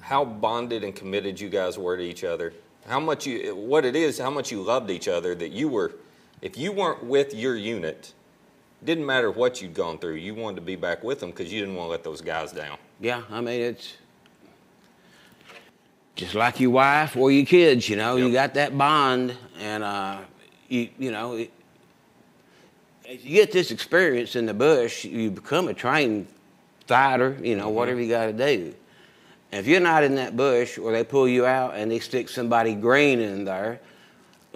how 0.00 0.24
bonded 0.24 0.84
and 0.84 0.94
committed 0.94 1.40
you 1.40 1.48
guys 1.48 1.76
were 1.76 1.96
to 1.96 2.02
each 2.04 2.22
other. 2.22 2.52
How 2.86 3.00
much 3.00 3.26
you, 3.26 3.56
what 3.56 3.84
it 3.84 3.96
is, 3.96 4.20
how 4.20 4.30
much 4.30 4.52
you 4.52 4.62
loved 4.62 4.88
each 4.92 5.08
other. 5.08 5.34
That 5.34 5.50
you 5.50 5.66
were, 5.68 5.94
if 6.42 6.56
you 6.58 6.72
weren't 6.72 7.04
with 7.04 7.34
your 7.34 7.56
unit, 7.56 8.12
didn't 8.84 9.06
matter 9.06 9.30
what 9.30 9.60
you'd 9.60 9.74
gone 9.74 9.98
through, 9.98 10.14
you 10.14 10.34
wanted 10.34 10.56
to 10.56 10.62
be 10.62 10.76
back 10.76 11.02
with 11.02 11.20
them 11.20 11.30
because 11.30 11.52
you 11.52 11.60
didn't 11.60 11.74
want 11.74 11.88
to 11.88 11.90
let 11.90 12.04
those 12.04 12.20
guys 12.20 12.52
down. 12.52 12.76
Yeah, 13.00 13.22
I 13.30 13.40
mean 13.40 13.60
it's 13.60 13.96
just 16.14 16.34
like 16.34 16.60
your 16.60 16.70
wife 16.70 17.16
or 17.16 17.30
your 17.30 17.46
kids. 17.46 17.88
You 17.88 17.96
know, 17.96 18.16
you 18.16 18.32
got 18.32 18.54
that 18.54 18.76
bond, 18.76 19.36
and 19.60 19.82
uh, 19.82 20.18
you 20.68 20.88
you 20.98 21.10
know. 21.10 21.34
It, 21.34 21.52
as 23.08 23.24
you 23.24 23.36
get 23.36 23.52
this 23.52 23.70
experience 23.70 24.34
in 24.34 24.46
the 24.46 24.54
bush, 24.54 25.04
you 25.04 25.30
become 25.30 25.68
a 25.68 25.74
trained 25.74 26.26
fighter, 26.86 27.36
you 27.40 27.56
know, 27.56 27.68
whatever 27.68 28.00
you 28.00 28.08
got 28.08 28.26
to 28.26 28.32
do. 28.32 28.74
And 29.52 29.60
if 29.60 29.66
you're 29.66 29.80
not 29.80 30.02
in 30.02 30.16
that 30.16 30.36
bush 30.36 30.76
or 30.76 30.92
they 30.92 31.04
pull 31.04 31.28
you 31.28 31.46
out 31.46 31.74
and 31.74 31.90
they 31.90 31.98
stick 32.00 32.28
somebody 32.28 32.74
green 32.74 33.20
in 33.20 33.44
there, 33.44 33.80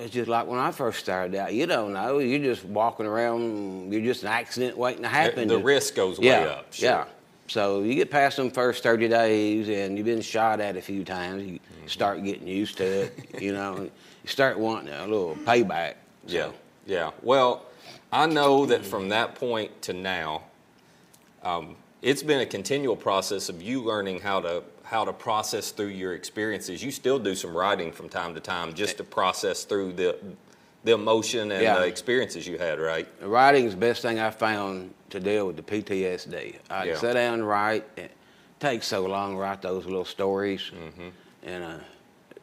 it's 0.00 0.12
just 0.12 0.28
like 0.28 0.46
when 0.46 0.58
I 0.58 0.70
first 0.72 0.98
started 1.00 1.34
out. 1.36 1.52
You 1.54 1.66
don't 1.66 1.92
know. 1.92 2.18
You're 2.18 2.38
just 2.38 2.64
walking 2.64 3.06
around. 3.06 3.92
You're 3.92 4.02
just 4.02 4.22
an 4.22 4.28
accident 4.28 4.76
waiting 4.76 5.02
to 5.02 5.08
happen. 5.08 5.48
the 5.48 5.58
risk 5.58 5.94
goes 5.94 6.18
way 6.18 6.28
up, 6.48 6.72
sure. 6.72 6.88
Yeah. 6.88 7.04
So 7.48 7.82
you 7.82 7.94
get 7.94 8.10
past 8.10 8.36
them 8.36 8.50
first 8.50 8.82
30 8.82 9.08
days 9.08 9.68
and 9.68 9.96
you've 9.96 10.06
been 10.06 10.20
shot 10.20 10.60
at 10.60 10.76
a 10.76 10.80
few 10.82 11.04
times. 11.04 11.42
You 11.44 11.58
Mm-hmm. 11.80 11.88
start 11.88 12.22
getting 12.22 12.46
used 12.46 12.76
to 12.76 12.84
it, 12.84 13.42
you 13.42 13.52
know. 13.52 13.82
you 13.82 13.90
start 14.28 14.58
wanting 14.58 14.92
a 14.94 15.02
little 15.06 15.34
payback. 15.44 15.94
So, 16.26 16.36
Yeah, 16.36 16.50
yeah. 16.86 17.10
Well, 17.22 17.64
I 18.12 18.26
know 18.26 18.66
that 18.66 18.84
from 18.84 19.08
that 19.08 19.34
point 19.34 19.82
to 19.82 19.92
now, 19.92 20.42
um, 21.42 21.74
it's 22.02 22.22
been 22.22 22.40
a 22.40 22.46
continual 22.46 22.96
process 22.96 23.48
of 23.48 23.60
you 23.62 23.82
learning 23.82 24.20
how 24.20 24.40
to 24.40 24.62
how 24.90 25.04
to 25.04 25.12
process 25.12 25.70
through 25.70 25.86
your 25.86 26.14
experiences. 26.14 26.82
You 26.82 26.90
still 26.90 27.20
do 27.20 27.36
some 27.36 27.56
writing 27.56 27.92
from 27.92 28.08
time 28.08 28.34
to 28.34 28.40
time 28.40 28.74
just 28.74 28.96
to 28.96 29.04
process 29.04 29.64
through 29.64 29.92
the 29.92 30.16
the 30.82 30.92
emotion 30.92 31.52
and 31.52 31.62
Yeah. 31.62 31.78
the 31.78 31.84
experiences 31.86 32.46
you 32.46 32.56
had, 32.56 32.80
right? 32.80 33.06
Writing 33.20 33.66
is 33.66 33.74
the 33.74 33.80
best 33.80 34.00
thing 34.00 34.18
I 34.18 34.30
found 34.30 34.94
to 35.10 35.20
deal 35.20 35.46
with 35.46 35.56
the 35.56 35.62
PTSD. 35.62 36.56
I 36.70 36.84
Yeah. 36.86 36.94
sit 36.96 37.12
down 37.12 37.34
and 37.34 37.46
write. 37.46 37.84
It 37.98 38.10
takes 38.60 38.86
so 38.86 39.04
long 39.04 39.34
to 39.34 39.38
write 39.38 39.60
those 39.60 39.84
little 39.84 40.06
stories, 40.06 40.62
Mm-hmm. 40.74 41.08
and 41.42 41.64
uh, 41.64 41.74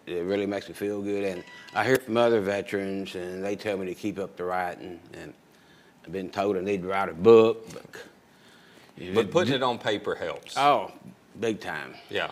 it 0.06 0.24
really 0.24 0.46
makes 0.46 0.68
me 0.70 0.76
feel 0.76 1.02
good. 1.02 1.24
And 1.24 1.44
I 1.74 1.84
hear 1.84 1.96
from 1.98 2.16
other 2.16 2.40
veterans, 2.40 3.16
and 3.16 3.44
they 3.44 3.56
tell 3.56 3.76
me 3.76 3.88
to 3.88 3.96
keep 3.96 4.20
up 4.20 4.38
the 4.38 4.44
writing. 4.44 5.00
And 5.14 5.34
I've 6.06 6.12
been 6.12 6.30
told 6.30 6.58
I 6.58 6.62
need 6.62 6.84
to 6.84 6.88
write 6.90 7.10
a 7.10 7.16
book, 7.16 7.68
but 7.74 9.16
But 9.16 9.32
putting 9.32 9.56
it 9.56 9.64
on 9.64 9.80
paper 9.80 10.14
helps. 10.14 10.56
oh, 10.58 10.92
big 11.40 11.60
time. 11.60 11.94
Yeah. 12.10 12.32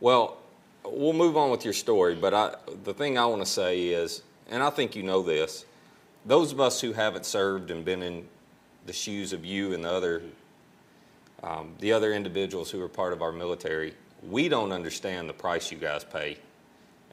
Well, 0.00 0.38
we'll 0.84 1.12
move 1.12 1.36
on 1.36 1.50
with 1.50 1.64
your 1.64 1.74
story, 1.74 2.14
but 2.14 2.34
I, 2.34 2.54
the 2.84 2.94
thing 2.94 3.18
I 3.18 3.26
want 3.26 3.42
to 3.42 3.50
say 3.50 3.88
is, 3.88 4.22
and 4.50 4.62
I 4.62 4.70
think 4.70 4.96
you 4.96 5.02
know 5.02 5.22
this, 5.22 5.64
those 6.26 6.52
of 6.52 6.60
us 6.60 6.80
who 6.80 6.92
haven't 6.92 7.26
served 7.26 7.70
and 7.70 7.84
been 7.84 8.02
in 8.02 8.26
the 8.86 8.92
shoes 8.92 9.32
of 9.32 9.44
you 9.44 9.74
and 9.74 9.84
the 9.84 9.90
other, 9.90 10.22
um, 11.42 11.74
the 11.80 11.92
other 11.92 12.12
individuals 12.12 12.70
who 12.70 12.80
are 12.82 12.88
part 12.88 13.12
of 13.12 13.22
our 13.22 13.32
military, 13.32 13.94
we 14.28 14.48
don't 14.48 14.72
understand 14.72 15.28
the 15.28 15.32
price 15.32 15.70
you 15.72 15.78
guys 15.78 16.04
pay 16.04 16.38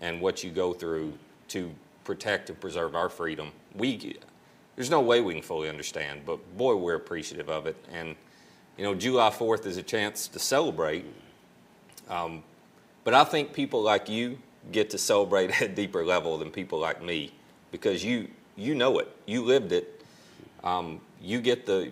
and 0.02 0.22
what 0.22 0.44
you 0.44 0.52
go 0.52 0.74
through 0.74 1.14
to 1.50 1.72
protect 2.04 2.50
and 2.50 2.60
preserve 2.60 2.96
our 2.96 3.10
freedom. 3.10 3.52
We, 3.76 4.18
there's 4.76 4.90
no 4.90 5.02
way 5.02 5.22
we 5.22 5.34
can 5.34 5.44
fully 5.44 5.70
understand, 5.70 6.22
but 6.26 6.58
boy, 6.58 6.76
we're 6.76 6.96
appreciative 6.96 7.50
of 7.50 7.68
it. 7.68 7.76
And 7.92 8.16
you 8.78 8.84
know, 8.84 8.96
July 8.96 9.30
4th 9.30 9.66
is 9.66 9.78
a 9.78 9.84
chance 9.84 10.28
to 10.30 10.40
celebrate. 10.40 11.06
Um, 12.10 12.44
but 13.04 13.14
I 13.14 13.24
think 13.24 13.54
people 13.54 13.82
like 13.82 14.10
you 14.10 14.40
get 14.72 14.90
to 14.92 14.98
celebrate 14.98 15.50
at 15.62 15.70
a 15.70 15.74
deeper 15.74 16.06
level 16.06 16.38
than 16.38 16.52
people 16.52 16.80
like 16.80 17.02
me 17.02 17.32
because 17.72 18.04
you 18.04 18.28
you 18.56 18.76
know 18.76 19.00
it, 19.00 19.08
you 19.26 19.44
lived 19.44 19.72
it. 19.72 20.04
Um, 20.64 21.00
you 21.22 21.42
get 21.42 21.66
the 21.66 21.92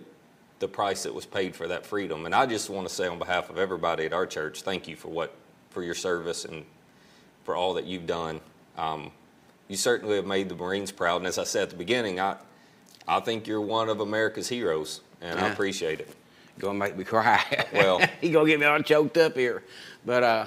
the 0.58 0.68
price 0.68 1.04
that 1.04 1.14
was 1.14 1.24
paid 1.24 1.54
for 1.54 1.68
that 1.68 1.86
freedom, 1.86 2.26
and 2.26 2.34
I 2.34 2.44
just 2.46 2.68
want 2.68 2.88
to 2.88 2.94
say 2.94 3.06
on 3.06 3.18
behalf 3.18 3.48
of 3.48 3.58
everybody 3.58 4.04
at 4.04 4.12
our 4.12 4.26
church, 4.26 4.62
thank 4.62 4.88
you 4.88 4.96
for 4.96 5.08
what 5.08 5.34
for 5.70 5.82
your 5.82 5.94
service 5.94 6.44
and 6.44 6.64
for 7.44 7.54
all 7.54 7.74
that 7.74 7.84
you've 7.84 8.06
done. 8.06 8.40
Um, 8.76 9.10
you 9.68 9.76
certainly 9.76 10.16
have 10.16 10.26
made 10.26 10.48
the 10.48 10.54
Marines 10.54 10.90
proud, 10.92 11.18
and 11.18 11.26
as 11.26 11.38
I 11.38 11.44
said 11.44 11.64
at 11.64 11.70
the 11.70 11.76
beginning, 11.76 12.20
I 12.20 12.36
I 13.06 13.20
think 13.20 13.46
you're 13.46 13.60
one 13.60 13.88
of 13.88 14.00
America's 14.00 14.48
heroes, 14.48 15.00
and 15.20 15.38
I 15.38 15.48
appreciate 15.48 16.00
it. 16.00 16.14
Gonna 16.58 16.78
make 16.78 16.96
me 16.96 17.04
cry. 17.04 17.42
Well- 17.72 18.00
he 18.20 18.30
gonna 18.30 18.48
get 18.48 18.60
me 18.60 18.66
all 18.66 18.80
choked 18.82 19.16
up 19.16 19.36
here. 19.36 19.62
But 20.04 20.22
uh, 20.22 20.46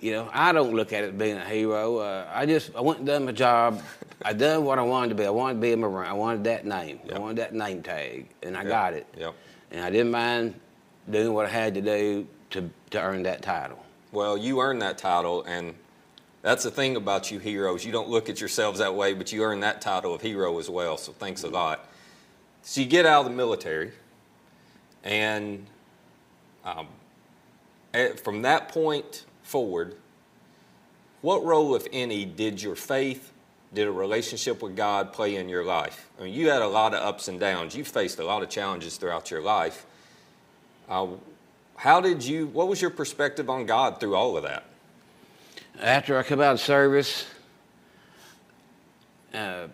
you 0.00 0.12
know, 0.12 0.28
I 0.32 0.52
don't 0.52 0.74
look 0.74 0.92
at 0.92 1.04
it 1.04 1.16
being 1.16 1.36
a 1.36 1.44
hero. 1.44 1.98
Uh, 1.98 2.28
I 2.32 2.46
just 2.46 2.74
I 2.74 2.80
went 2.80 2.98
and 2.98 3.06
done 3.06 3.24
my 3.24 3.32
job. 3.32 3.82
I 4.24 4.32
done 4.32 4.64
what 4.64 4.78
I 4.78 4.82
wanted 4.82 5.10
to 5.10 5.14
be. 5.16 5.24
I 5.26 5.30
wanted 5.30 5.54
to 5.54 5.60
be 5.60 5.72
a 5.72 5.76
Marine. 5.76 6.08
I 6.08 6.12
wanted 6.12 6.44
that 6.44 6.64
name. 6.66 7.00
I 7.14 7.18
wanted 7.18 7.36
that 7.38 7.54
name 7.54 7.82
tag, 7.82 8.28
and 8.42 8.56
I 8.56 8.60
Yep. 8.62 8.68
got 8.68 8.94
it. 8.94 9.06
Yep. 9.16 9.34
And 9.72 9.84
I 9.84 9.90
didn't 9.90 10.10
mind 10.12 10.54
doing 11.10 11.32
what 11.32 11.46
I 11.46 11.50
had 11.50 11.74
to 11.74 11.80
do 11.80 12.26
to 12.50 12.70
to 12.90 13.00
earn 13.00 13.22
that 13.24 13.42
title. 13.42 13.78
Well, 14.12 14.36
you 14.36 14.60
earned 14.60 14.82
that 14.82 14.98
title, 14.98 15.42
and 15.44 15.74
that's 16.42 16.62
the 16.64 16.70
thing 16.70 16.96
about 16.96 17.30
you 17.30 17.38
heroes. 17.38 17.84
You 17.84 17.92
don't 17.92 18.08
look 18.08 18.28
at 18.28 18.40
yourselves 18.40 18.78
that 18.80 18.94
way, 18.94 19.14
but 19.14 19.32
you 19.32 19.42
earn 19.42 19.60
that 19.60 19.80
title 19.80 20.14
of 20.14 20.20
hero 20.20 20.58
as 20.58 20.68
well. 20.68 20.96
So 20.98 21.12
thanks 21.12 21.42
a 21.44 21.48
lot. 21.48 21.88
So 22.62 22.80
you 22.80 22.86
get 22.86 23.06
out 23.06 23.24
of 23.24 23.30
the 23.30 23.36
military, 23.36 23.92
and 25.04 25.66
um, 26.64 26.86
eh, 27.94 28.14
from 28.14 28.42
that 28.42 28.68
point 28.68 29.24
forward, 29.42 29.96
what 31.20 31.44
role, 31.44 31.74
if 31.74 31.86
any, 31.92 32.24
did 32.24 32.60
your 32.60 32.74
faith, 32.74 33.32
did 33.72 33.86
a 33.86 33.92
relationship 33.92 34.62
with 34.62 34.76
God 34.76 35.12
play 35.12 35.36
in 35.36 35.48
your 35.48 35.64
life? 35.64 36.10
I 36.18 36.24
mean, 36.24 36.34
you 36.34 36.50
had 36.50 36.62
a 36.62 36.68
lot 36.68 36.94
of 36.94 37.02
ups 37.02 37.28
and 37.28 37.38
downs. 37.38 37.74
You 37.74 37.84
faced 37.84 38.18
a 38.18 38.24
lot 38.24 38.42
of 38.42 38.50
challenges 38.50 38.96
throughout 38.96 39.30
your 39.30 39.40
life. 39.40 39.86
Uh, 40.88 41.06
how 41.76 42.00
did 42.00 42.24
you? 42.24 42.46
What 42.48 42.68
was 42.68 42.80
your 42.80 42.90
perspective 42.90 43.48
on 43.48 43.66
God 43.66 43.98
through 43.98 44.14
all 44.14 44.36
of 44.36 44.42
that? 44.42 44.64
After 45.80 46.18
I 46.18 46.22
come 46.22 46.40
out 46.40 46.52
of 46.52 46.60
service, 46.60 47.24
uh, 49.32 49.68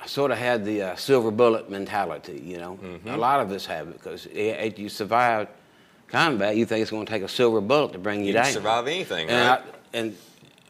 I 0.00 0.06
sort 0.06 0.30
of 0.30 0.38
had 0.38 0.64
the 0.64 0.82
uh, 0.82 0.96
silver 0.96 1.30
bullet 1.30 1.70
mentality. 1.70 2.40
You 2.44 2.58
know, 2.58 2.78
Mm-hmm. 2.82 3.08
a 3.08 3.16
lot 3.16 3.40
of 3.40 3.50
us 3.52 3.66
have 3.66 3.88
it 3.88 3.94
because 3.94 4.26
after 4.26 4.80
you 4.80 4.88
survive 4.88 5.48
combat, 6.08 6.56
you 6.56 6.64
think 6.66 6.82
it's 6.82 6.90
going 6.90 7.04
to 7.06 7.12
take 7.12 7.22
a 7.22 7.28
silver 7.28 7.60
bullet 7.60 7.92
to 7.92 7.98
bring 7.98 8.20
you, 8.20 8.28
You 8.28 8.32
down. 8.34 8.44
can 8.44 8.52
survive 8.54 8.86
anything, 8.86 9.28
and 9.28 9.48
right? 9.48 9.60
I, 9.60 9.96
and 9.98 10.16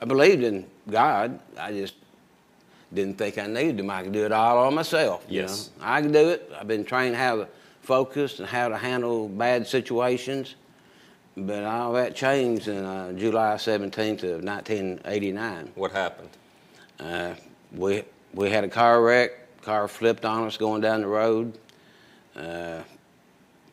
I 0.00 0.04
believed 0.06 0.42
in 0.42 0.66
God. 0.90 1.38
I 1.58 1.72
just 1.72 1.94
didn't 2.92 3.18
think 3.18 3.36
I 3.38 3.46
needed 3.46 3.80
him. 3.80 3.90
I 3.90 4.02
could 4.02 4.12
do 4.12 4.24
it 4.24 4.32
all 4.32 4.58
on 4.66 4.74
myself. 4.74 5.24
you 5.28 5.42
Yes. 5.42 5.70
know. 5.78 5.84
I 5.86 6.00
can 6.00 6.10
do 6.12 6.30
it. 6.30 6.50
I've 6.58 6.66
been 6.68 6.84
trained 6.84 7.14
how 7.16 7.36
to 7.36 7.48
focus 7.82 8.38
and 8.40 8.48
how 8.48 8.68
to 8.68 8.76
handle 8.78 9.28
bad 9.28 9.66
situations. 9.66 10.54
But 11.36 11.62
all 11.64 11.92
that 11.92 12.16
changed 12.16 12.66
in 12.66 12.82
uh, 12.84 13.12
July 13.12 13.54
17th 13.56 14.24
of 14.24 14.42
1989. 14.42 15.72
what 15.76 15.92
happened? 15.92 16.30
Uh, 16.98 17.34
we 17.72 18.02
we 18.34 18.50
had 18.50 18.64
a 18.64 18.68
car 18.68 19.02
wreck. 19.02 19.60
Car 19.62 19.88
flipped 19.88 20.24
on 20.24 20.46
us 20.46 20.56
going 20.56 20.80
down 20.80 21.00
the 21.00 21.06
road. 21.06 21.58
Uh, 22.36 22.82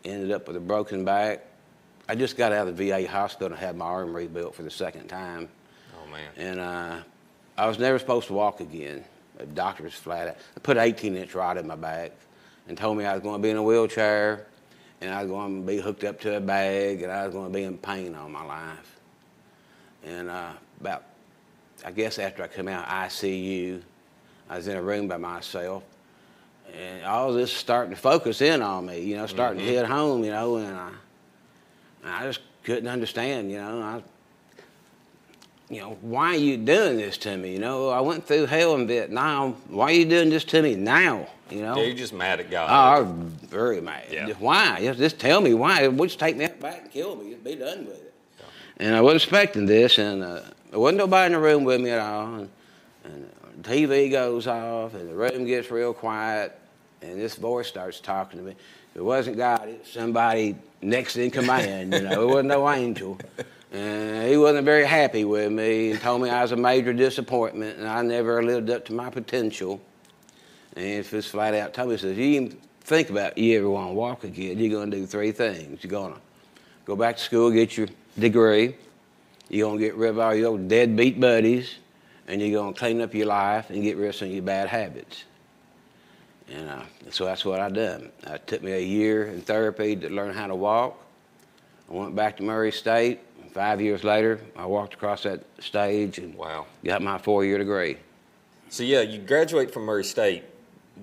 ended 0.04 0.32
up 0.32 0.48
with 0.48 0.58
a 0.58 0.60
broken 0.60 1.06
back. 1.06 1.46
I 2.08 2.16
just 2.16 2.38
got 2.38 2.52
out 2.52 2.68
of 2.68 2.78
the 2.78 2.90
VA 2.90 3.08
hospital 3.08 3.52
and 3.52 3.58
had 3.58 3.76
my 3.76 3.86
arm 3.86 4.16
rebuilt 4.16 4.56
for 4.56 4.64
the 4.64 4.72
second 4.72 5.08
time. 5.08 5.50
Oh 5.96 6.10
man. 6.10 6.30
And 6.38 6.60
uh, 6.60 7.00
I 7.58 7.68
was 7.68 7.80
never 7.80 7.98
supposed 7.98 8.28
to 8.28 8.34
walk 8.34 8.60
again. 8.60 9.04
The 9.38 9.46
doctor 9.46 9.84
was 9.84 9.94
flat 9.94 10.28
out. 10.30 10.38
I 10.56 10.60
put 10.60 10.78
an 10.78 10.84
18 10.84 11.16
inch 11.16 11.34
rod 11.34 11.58
in 11.58 11.68
my 11.68 11.76
back 11.76 12.12
and 12.68 12.78
told 12.78 12.98
me 12.98 13.06
I 13.06 13.14
was 13.14 13.24
going 13.24 13.42
to 13.42 13.44
be 13.44 13.50
in 13.50 13.58
a 13.58 13.64
wheelchair 13.64 14.46
and 15.02 15.14
I 15.14 15.24
was 15.24 15.32
going 15.32 15.62
to 15.62 15.68
be 15.68 15.80
hooked 15.80 16.04
up 16.04 16.20
to 16.22 16.38
a 16.38 16.40
bag 16.40 17.02
and 17.02 17.12
I 17.12 17.26
was 17.26 17.34
going 17.34 17.52
to 17.52 17.54
be 17.54 17.64
in 17.64 17.78
pain 17.78 18.16
all 18.16 18.30
my 18.30 18.44
life. 18.44 19.00
And 20.06 20.30
uh, 20.30 20.54
about, 20.80 21.04
I 21.84 21.92
guess 21.92 22.20
after 22.20 22.44
I 22.44 22.48
come 22.48 22.68
out 22.68 22.86
of 22.86 22.92
ICU, 22.92 23.82
I 24.50 24.58
was 24.58 24.68
in 24.68 24.78
a 24.78 24.82
room 24.82 25.08
by 25.08 25.18
myself. 25.18 25.84
And 26.74 27.06
all 27.06 27.32
this 27.32 27.54
starting 27.54 27.94
to 27.94 28.00
focus 28.00 28.42
in 28.42 28.62
on 28.62 28.88
me, 28.88 29.00
you 29.00 29.16
know, 29.16 29.28
starting 29.28 29.60
to 29.60 29.66
hit 29.66 29.86
home, 29.86 30.24
you 30.24 30.32
know, 30.32 30.58
and 30.58 30.76
I, 30.76 30.90
and 32.04 32.12
I 32.12 32.24
just 32.24 32.42
couldn't 32.64 32.88
understand, 32.88 33.52
you 33.52 33.60
know. 33.60 33.82
I, 33.82 34.04
you 35.70 35.82
know, 35.82 35.98
why 36.02 36.28
are 36.30 36.38
you 36.38 36.58
doing 36.58 36.98
this 36.98 37.18
to 37.20 37.38
me? 37.38 37.54
You 37.54 37.60
know, 37.60 37.90
I 37.90 38.00
went 38.02 38.28
through 38.28 38.46
hell 38.46 38.76
in 38.76 38.88
Vietnam. 38.88 39.54
Why 39.70 39.86
are 39.86 39.92
you 39.92 40.06
doing 40.06 40.30
this 40.30 40.44
to 40.46 40.62
me 40.62 40.76
now? 40.76 41.28
You 41.50 41.62
know? 41.62 41.78
Yeah, 41.78 41.84
you're 41.84 41.96
just 41.96 42.14
mad 42.14 42.40
at 42.40 42.52
God. 42.52 42.70
Oh, 42.70 42.74
I 42.74 43.00
was 43.02 43.32
very 43.44 43.82
mad. 43.82 44.06
Yeah. 44.12 44.30
Why? 44.40 44.94
Just, 44.96 45.20
tell 45.20 45.42
me 45.42 45.54
why. 45.54 45.88
Would 45.88 46.12
you 46.12 46.18
take 46.18 46.36
me 46.38 46.46
out 46.46 46.60
back 46.60 46.82
and 46.82 46.92
kill 46.92 47.16
me. 47.16 47.32
Just 47.32 47.44
be 47.44 47.56
done 47.56 47.86
with 47.86 48.02
it. 48.02 48.14
And 48.78 48.96
I 48.96 49.02
wasn't 49.02 49.24
expecting 49.24 49.66
this, 49.66 49.98
and 49.98 50.22
uh, 50.22 50.42
there 50.70 50.80
wasn't 50.80 50.98
nobody 50.98 51.28
in 51.28 51.32
the 51.32 51.40
room 51.40 51.64
with 51.64 51.80
me 51.80 51.92
at 51.92 52.00
all. 52.00 52.36
And, 52.36 52.50
and 53.06 53.30
TV 53.66 54.12
goes 54.12 54.46
off, 54.46 54.94
and 54.94 55.10
the 55.10 55.16
room 55.16 55.46
gets 55.46 55.72
real 55.72 55.94
quiet, 55.94 56.58
and 57.02 57.20
this 57.20 57.36
voice 57.36 57.68
starts 57.68 58.00
talking 58.00 58.40
to 58.40 58.46
me. 58.46 58.56
It 58.94 59.04
wasn't 59.04 59.38
God, 59.38 59.68
it 59.68 59.80
was 59.80 59.92
somebody 59.92 60.56
next 60.82 61.18
in 61.18 61.32
command, 61.32 61.94
you 61.94 62.02
know. 62.02 62.22
It 62.22 62.28
wasn't 62.28 62.50
no 62.50 62.70
angel. 62.70 63.18
And 63.72 64.30
he 64.30 64.38
wasn't 64.38 64.64
very 64.64 64.86
happy 64.86 65.26
with 65.26 65.52
me 65.52 65.92
and 65.92 66.00
told 66.00 66.22
me 66.22 66.30
I 66.30 66.44
was 66.44 66.54
a 66.54 66.56
major 66.56 66.94
disappointment 66.94 67.78
and 67.78 67.88
I 67.88 68.02
never 68.04 68.42
lived 68.42 68.70
up 68.70 68.86
to 68.86 68.94
my 68.94 69.10
potential. 69.10 69.82
And 70.78 70.86
if 70.86 71.14
it's 71.14 71.28
flat 71.28 71.54
out 71.54 71.74
told 71.74 71.90
me, 71.90 71.96
he 71.96 72.02
says, 72.02 72.18
you 72.18 72.24
even 72.24 72.58
think 72.82 73.10
about 73.10 73.38
you 73.38 73.58
ever 73.58 73.70
want 73.70 73.90
to 73.90 73.94
walk 73.94 74.24
again, 74.24 74.58
you're 74.60 74.70
going 74.70 74.92
to 74.92 74.98
do 74.98 75.06
three 75.06 75.34
things. 75.34 75.84
You're 75.84 75.92
going 75.92 76.14
to 76.14 76.20
go 76.86 76.96
back 76.96 77.18
to 77.18 77.24
school, 77.24 77.52
get 77.52 77.76
your 77.76 77.88
degree. 78.18 78.76
You're 79.50 79.68
going 79.68 79.80
to 79.80 79.86
get 79.86 79.96
rid 79.96 80.12
of 80.12 80.20
all 80.20 80.34
your 80.34 80.58
deadbeat 80.58 81.20
buddies. 81.20 81.76
And 82.28 82.42
you're 82.42 82.60
going 82.60 82.74
to 82.74 82.80
clean 82.80 83.02
up 83.02 83.14
your 83.14 83.28
life 83.28 83.70
and 83.70 83.84
get 83.84 83.98
rid 83.98 84.10
of 84.10 84.16
some 84.16 84.30
of 84.30 84.34
your 84.34 84.44
bad 84.44 84.68
habits. 84.68 85.26
And 86.52 86.70
uh, 86.70 86.82
so 87.10 87.26
that's 87.26 87.46
what 87.46 87.60
I 87.60 87.70
done. 87.70 88.12
It 88.28 88.48
took 88.48 88.62
me 88.64 88.74
a 88.74 88.80
year 88.80 89.28
in 89.28 89.42
therapy 89.42 89.96
to 89.96 90.10
learn 90.10 90.34
how 90.34 90.48
to 90.48 90.56
walk. 90.56 91.00
I 91.90 91.94
went 91.94 92.16
back 92.16 92.38
to 92.38 92.44
Murray 92.44 92.72
State. 92.72 93.20
Five 93.54 93.80
years 93.80 94.04
later, 94.04 94.42
I 94.56 94.66
walked 94.66 94.96
across 94.96 95.24
that 95.24 95.44
stage 95.60 96.18
and 96.18 96.36
Wow. 96.36 96.66
got 96.84 97.02
my 97.02 97.18
four-year 97.18 97.58
degree. 97.58 97.98
So 98.70 98.84
yeah, 98.84 99.02
you 99.02 99.20
graduate 99.20 99.72
from 99.72 99.84
Murray 99.84 100.04
State. 100.04 100.44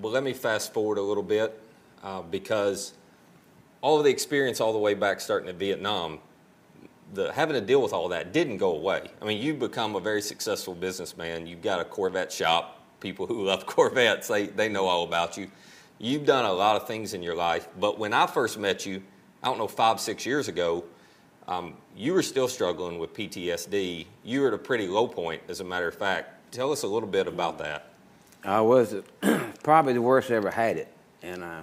Well, 0.00 0.12
let 0.12 0.23
me 0.23 0.33
fast 0.33 0.73
forward 0.75 0.99
a 0.99 1.02
little 1.02 1.23
bit 1.23 1.59
uh, 2.02 2.23
because 2.23 2.93
all 3.81 3.99
of 3.99 4.05
the 4.05 4.11
experience 4.11 4.61
all 4.61 4.73
the 4.73 4.79
way 4.79 4.95
back 4.95 5.21
starting 5.21 5.49
in 5.49 5.57
Vietnam, 5.57 6.19
the 7.12 7.33
having 7.33 7.54
to 7.54 7.61
deal 7.61 7.83
with 7.83 7.92
all 7.92 8.09
that 8.09 8.33
didn't 8.33 8.57
go 8.57 8.75
away. 8.75 9.11
I 9.21 9.25
mean, 9.25 9.40
you've 9.40 9.59
become 9.59 9.95
a 9.97 10.00
very 10.00 10.23
successful 10.23 10.75
businessman. 10.75 11.47
You've 11.47 11.62
got 11.62 11.81
a 11.81 11.85
Corvette 11.85 12.33
shop. 12.33 12.81
People 13.00 13.26
who 13.26 13.45
love 13.47 13.66
Corvettes, 13.66 14.28
they, 14.28 14.47
they 14.47 14.69
know 14.69 14.87
all 14.87 15.04
about 15.04 15.37
you. 15.37 15.50
You've 15.99 16.25
done 16.25 16.45
a 16.45 16.52
lot 16.52 16.76
of 16.76 16.88
things 16.88 17.14
in 17.14 17.23
your 17.23 17.37
life, 17.37 17.69
but 17.78 17.99
when 17.99 18.12
I 18.12 18.26
first 18.26 18.59
met 18.59 18.85
you, 18.85 19.02
I 19.42 19.47
don't 19.47 19.59
know, 19.59 19.69
five, 19.69 20.00
six 20.00 20.26
years 20.26 20.49
ago, 20.49 20.85
um, 21.47 21.75
you 21.97 22.12
were 22.12 22.23
still 22.23 22.49
struggling 22.49 22.99
with 22.99 23.12
PTSD. 23.14 24.07
You 24.25 24.40
were 24.40 24.49
at 24.49 24.54
a 24.54 24.59
pretty 24.59 24.88
low 24.88 25.07
point, 25.07 25.42
as 25.49 25.61
a 25.61 25.64
matter 25.64 25.88
of 25.88 25.95
fact. 25.95 26.52
Tell 26.52 26.73
us 26.73 26.83
a 26.83 26.87
little 26.87 27.09
bit 27.09 27.26
about 27.26 27.59
that. 27.59 27.90
I 28.45 28.61
was 28.61 28.97
probably 29.62 29.92
the 29.92 30.02
worst 30.02 30.31
I 30.31 30.35
ever 30.35 30.50
had 30.50 30.76
it. 30.76 30.88
And, 31.23 31.42
uh, 31.42 31.62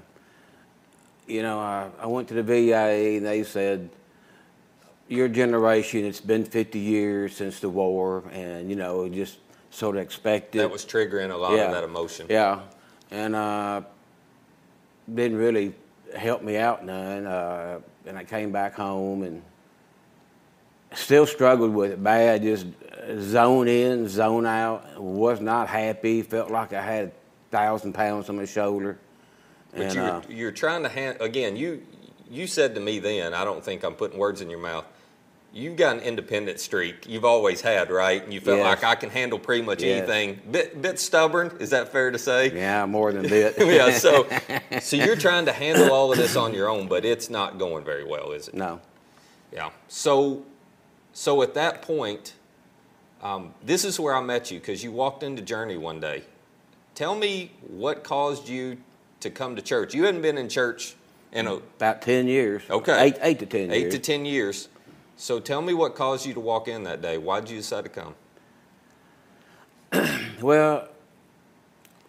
you 1.27 1.41
know, 1.41 1.59
I, 1.59 1.89
I 1.99 2.07
went 2.07 2.27
to 2.29 2.33
the 2.33 2.43
VA 2.43 3.17
and 3.17 3.25
they 3.25 3.43
said, 3.43 3.89
your 5.09 5.27
generation, 5.27 6.05
it's 6.05 6.21
been 6.21 6.45
50 6.45 6.79
years 6.79 7.35
since 7.35 7.59
the 7.59 7.67
war, 7.69 8.23
and, 8.31 8.69
you 8.69 8.75
know, 8.75 9.09
just 9.09 9.39
sort 9.71 9.97
of 9.97 10.03
expected. 10.03 10.61
That 10.61 10.71
was 10.71 10.85
triggering 10.85 11.31
a 11.31 11.35
lot 11.37 11.53
Yeah. 11.53 11.65
of 11.65 11.71
that 11.73 11.83
emotion. 11.83 12.27
Yeah, 12.29 12.61
and 13.11 13.35
uh, 13.35 13.81
didn't 15.13 15.37
really 15.37 15.73
help 16.15 16.43
me 16.43 16.57
out 16.57 16.85
none. 16.85 17.25
Uh, 17.25 17.79
and 18.05 18.17
I 18.17 18.23
came 18.23 18.51
back 18.51 18.75
home 18.75 19.23
and 19.23 19.41
still 20.93 21.25
struggled 21.25 21.73
with 21.73 21.91
it 21.91 22.03
bad. 22.03 22.43
Just 22.43 22.67
zone 23.19 23.67
in, 23.67 24.07
zone 24.07 24.45
out. 24.45 24.99
Was 25.01 25.41
not 25.41 25.67
happy. 25.67 26.21
Felt 26.21 26.49
like 26.51 26.73
I 26.73 26.81
had 26.81 27.05
a 27.07 27.11
thousand 27.51 27.93
pounds 27.93 28.29
on 28.29 28.37
my 28.37 28.45
shoulder. 28.45 28.97
But 29.71 29.81
And, 29.81 29.93
you're, 29.95 30.05
uh, 30.05 30.21
you're 30.29 30.51
trying 30.51 30.83
to 30.83 30.89
hand 30.89 31.17
again. 31.19 31.55
You 31.55 31.81
you 32.31 32.45
said 32.47 32.75
to 32.75 32.81
me 32.81 32.99
then. 32.99 33.33
I 33.33 33.43
don't 33.43 33.63
think 33.63 33.83
I'm 33.83 33.95
putting 33.95 34.17
words 34.19 34.41
in 34.41 34.49
your 34.49 34.59
mouth. 34.59 34.85
You've 35.51 35.75
got 35.77 35.95
an 35.97 36.01
independent 36.03 36.59
streak. 36.59 37.07
You've 37.07 37.25
always 37.25 37.61
had, 37.61 37.89
right? 37.89 38.23
And 38.23 38.31
you 38.31 38.39
felt 38.39 38.59
Yes. 38.59 38.65
like 38.65 38.83
I 38.83 38.95
can 38.95 39.09
handle 39.09 39.39
pretty 39.39 39.63
much 39.63 39.81
Yes. 39.81 39.97
anything. 40.07 40.39
Bit 40.51 40.81
bit 40.81 40.99
stubborn. 40.99 41.57
Is 41.59 41.71
that 41.71 41.91
fair 41.91 42.11
to 42.11 42.19
say? 42.19 42.51
yeah, 42.55 42.85
more 42.85 43.11
than 43.11 43.25
a 43.25 43.29
bit. 43.29 43.55
yeah. 43.59 43.91
So 43.97 44.27
so 44.81 44.95
you're 44.95 45.15
trying 45.15 45.45
to 45.45 45.51
handle 45.51 45.91
all 45.91 46.11
of 46.11 46.17
this 46.17 46.35
on 46.35 46.53
your 46.53 46.69
own, 46.69 46.87
but 46.87 47.03
it's 47.03 47.29
not 47.29 47.57
going 47.57 47.83
very 47.83 48.03
well, 48.03 48.31
is 48.31 48.47
it? 48.47 48.53
no. 48.53 48.79
Yeah. 49.51 49.71
So, 49.87 50.43
so 51.11 51.41
at 51.41 51.55
that 51.55 51.81
point, 51.81 52.33
um, 53.23 53.55
this 53.63 53.83
is 53.83 53.99
where 53.99 54.15
I 54.15 54.21
met 54.21 54.51
you 54.51 54.59
because 54.59 54.83
you 54.83 54.91
walked 54.91 55.23
into 55.23 55.41
Journey 55.41 55.75
one 55.77 55.99
day. 55.99 56.21
Tell 56.93 57.15
me 57.15 57.51
what 57.67 58.03
caused 58.03 58.47
you 58.47 58.77
to 59.21 59.31
come 59.31 59.55
to 59.55 59.61
church. 59.63 59.95
You 59.95 60.03
hadn't 60.03 60.21
been 60.21 60.37
in 60.37 60.49
church 60.49 60.95
in 61.31 61.47
a 61.47 61.55
About 61.55 62.03
10 62.03 62.27
years. 62.27 62.61
Okay. 62.69 62.95
Eight, 63.07 63.17
eight 63.21 63.39
to 63.39 63.45
10 63.47 63.71
eight 63.71 63.79
years. 63.81 63.93
to 63.93 63.99
ten 63.99 64.25
years. 64.25 64.67
So 65.19 65.41
tell 65.41 65.61
me 65.61 65.73
what 65.73 65.95
caused 65.95 66.25
you 66.25 66.33
to 66.33 66.39
walk 66.39 66.69
in 66.69 66.83
that 66.83 67.01
day. 67.01 67.17
Why 67.17 67.41
did 67.41 67.49
you 67.49 67.57
decide 67.57 67.83
to 67.83 67.89
come? 67.89 68.15
Well, 70.41 70.87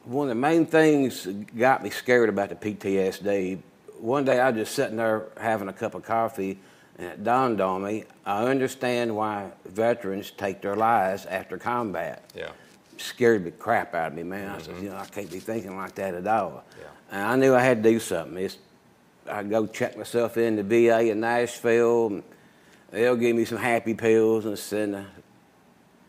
one 0.05 0.27
of 0.27 0.37
the 0.37 0.41
main 0.41 0.65
things 0.65 1.25
that 1.25 1.59
got 1.59 1.83
me 1.83 1.91
scared 1.91 2.29
about 2.29 2.49
the 2.51 2.55
PTSD. 2.55 3.59
One 3.99 4.25
day 4.25 4.39
I 4.39 4.51
was 4.51 4.61
just 4.61 4.77
sitting 4.77 4.99
there 4.99 5.27
having 5.37 5.67
a 5.67 5.73
cup 5.73 5.97
of 5.97 6.05
coffee, 6.05 6.61
and 6.97 7.09
it 7.09 7.25
dawned 7.25 7.61
on 7.61 7.83
me 7.83 8.05
I 8.25 8.45
understand 8.45 9.17
why 9.17 9.51
veterans 9.65 10.31
take 10.31 10.63
their 10.63 10.77
lives 10.77 11.27
after 11.27 11.59
combat. 11.59 12.31
Yeah. 12.37 12.51
Scared 12.99 13.43
the 13.43 13.51
crap 13.51 13.93
out 13.97 14.13
of 14.13 14.15
me, 14.15 14.23
man. 14.23 14.51
I 14.51 14.59
said, 14.63 14.75
mm-hmm. 14.77 14.85
you 14.85 14.91
know, 14.91 14.97
I 14.99 15.07
can't 15.07 15.29
be 15.29 15.41
thinking 15.41 15.77
like 15.77 15.97
that 15.97 16.15
at 16.15 16.29
all. 16.29 16.63
Yeah. 16.79 16.87
And 17.11 17.23
I 17.23 17.35
knew 17.35 17.57
I 17.57 17.63
had 17.63 17.83
to 17.83 17.91
do 17.91 17.99
something. 17.99 18.37
It's, 18.45 18.59
I 19.29 19.43
go 19.43 19.67
check 19.67 19.99
myself 19.99 20.37
in 20.37 20.55
the 20.55 20.63
VA 20.63 21.11
in 21.11 21.19
Nashville, 21.19 22.07
and 22.07 22.23
they'll 22.91 23.17
give 23.17 23.37
me 23.37 23.45
some 23.45 23.59
happy 23.59 23.95
pills 23.95 24.47
and 24.47 24.59
send 24.59 24.95
a 24.95 25.07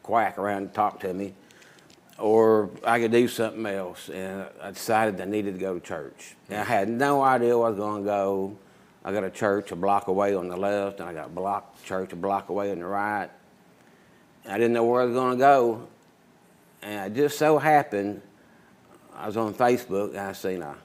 quack 0.04 0.38
around 0.38 0.64
and 0.64 0.74
talk 0.74 1.00
to 1.02 1.14
me 1.14 1.34
or 2.22 2.70
I 2.84 3.00
could 3.00 3.12
do 3.12 3.28
something 3.28 3.66
else. 3.66 4.10
And 4.10 4.46
I 4.62 4.72
decided 4.72 5.20
I 5.20 5.26
needed 5.26 5.56
to 5.56 5.60
go 5.60 5.74
to 5.74 5.80
church. 5.80 6.36
And 6.50 6.60
I 6.60 6.64
had 6.64 6.88
no 6.88 7.22
idea 7.22 7.58
where 7.58 7.68
I 7.68 7.70
was 7.72 7.80
going 7.80 8.04
to 8.04 8.08
go. 8.08 8.58
I 9.04 9.12
got 9.12 9.24
a 9.24 9.30
church 9.32 9.72
a 9.72 9.76
block 9.76 10.08
away 10.08 10.36
on 10.36 10.48
the 10.48 10.56
left, 10.56 11.00
and 11.00 11.10
I 11.10 11.14
got 11.14 11.26
a 11.26 11.30
block 11.30 11.84
church 11.84 12.14
a 12.14 12.16
block 12.16 12.50
away 12.50 12.72
on 12.72 12.80
the 12.80 12.86
right. 12.86 13.30
I 14.48 14.58
didn't 14.58 14.74
know 14.74 14.86
where 14.86 15.02
I 15.02 15.06
was 15.06 15.14
going 15.16 15.38
to 15.38 15.40
go, 15.40 15.88
and 16.84 17.12
it 17.12 17.16
just 17.16 17.38
so 17.38 17.58
happened 17.58 18.22
I 19.16 19.26
was 19.26 19.38
on 19.38 19.54
Facebook 19.54 20.10
and 20.12 20.20
I 20.20 20.34
seen 20.34 20.62
uh, 20.64 20.76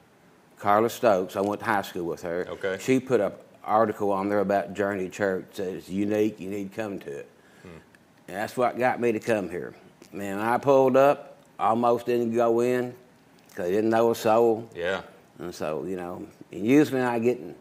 Carla 0.59 0.90
Stokes. 0.90 1.37
I 1.37 1.40
went 1.42 1.61
to 1.61 1.66
high 1.66 1.82
school 1.82 2.04
with 2.04 2.22
her. 2.22 2.46
Okay. 2.48 2.78
She 2.80 3.00
put 3.00 3.20
an 3.20 3.32
article 3.66 4.12
on 4.12 4.29
there 4.29 4.40
about 4.40 4.74
Journey 4.74 5.09
Church. 5.09 5.46
Said 5.52 5.74
it's 5.74 5.88
unique. 5.88 6.40
You 6.40 6.48
need 6.48 6.70
to 6.70 6.76
come 6.76 6.98
to 7.00 7.11
it. 7.11 7.31
And 8.29 8.37
that's 8.37 8.57
what 8.57 8.79
got 8.79 9.00
me 9.00 9.12
to 9.12 9.20
come 9.20 9.48
here. 9.48 9.74
Man, 10.12 10.40
I 10.40 10.59
pulled 10.59 10.96
up, 10.96 11.38
almost 11.59 12.07
didn't 12.07 12.35
go 12.35 12.61
in 12.61 12.94
because 13.48 13.66
I 13.66 13.70
didn't 13.70 13.90
know 13.90 14.11
a 14.11 14.14
soul. 14.14 14.68
Yeah. 14.74 15.02
And 15.38 15.55
so, 15.55 15.85
you 15.85 15.96
know, 15.96 16.26
and 16.50 16.66
usually 16.66 17.02
I 17.02 17.18
get 17.18 17.38
in 17.38 17.55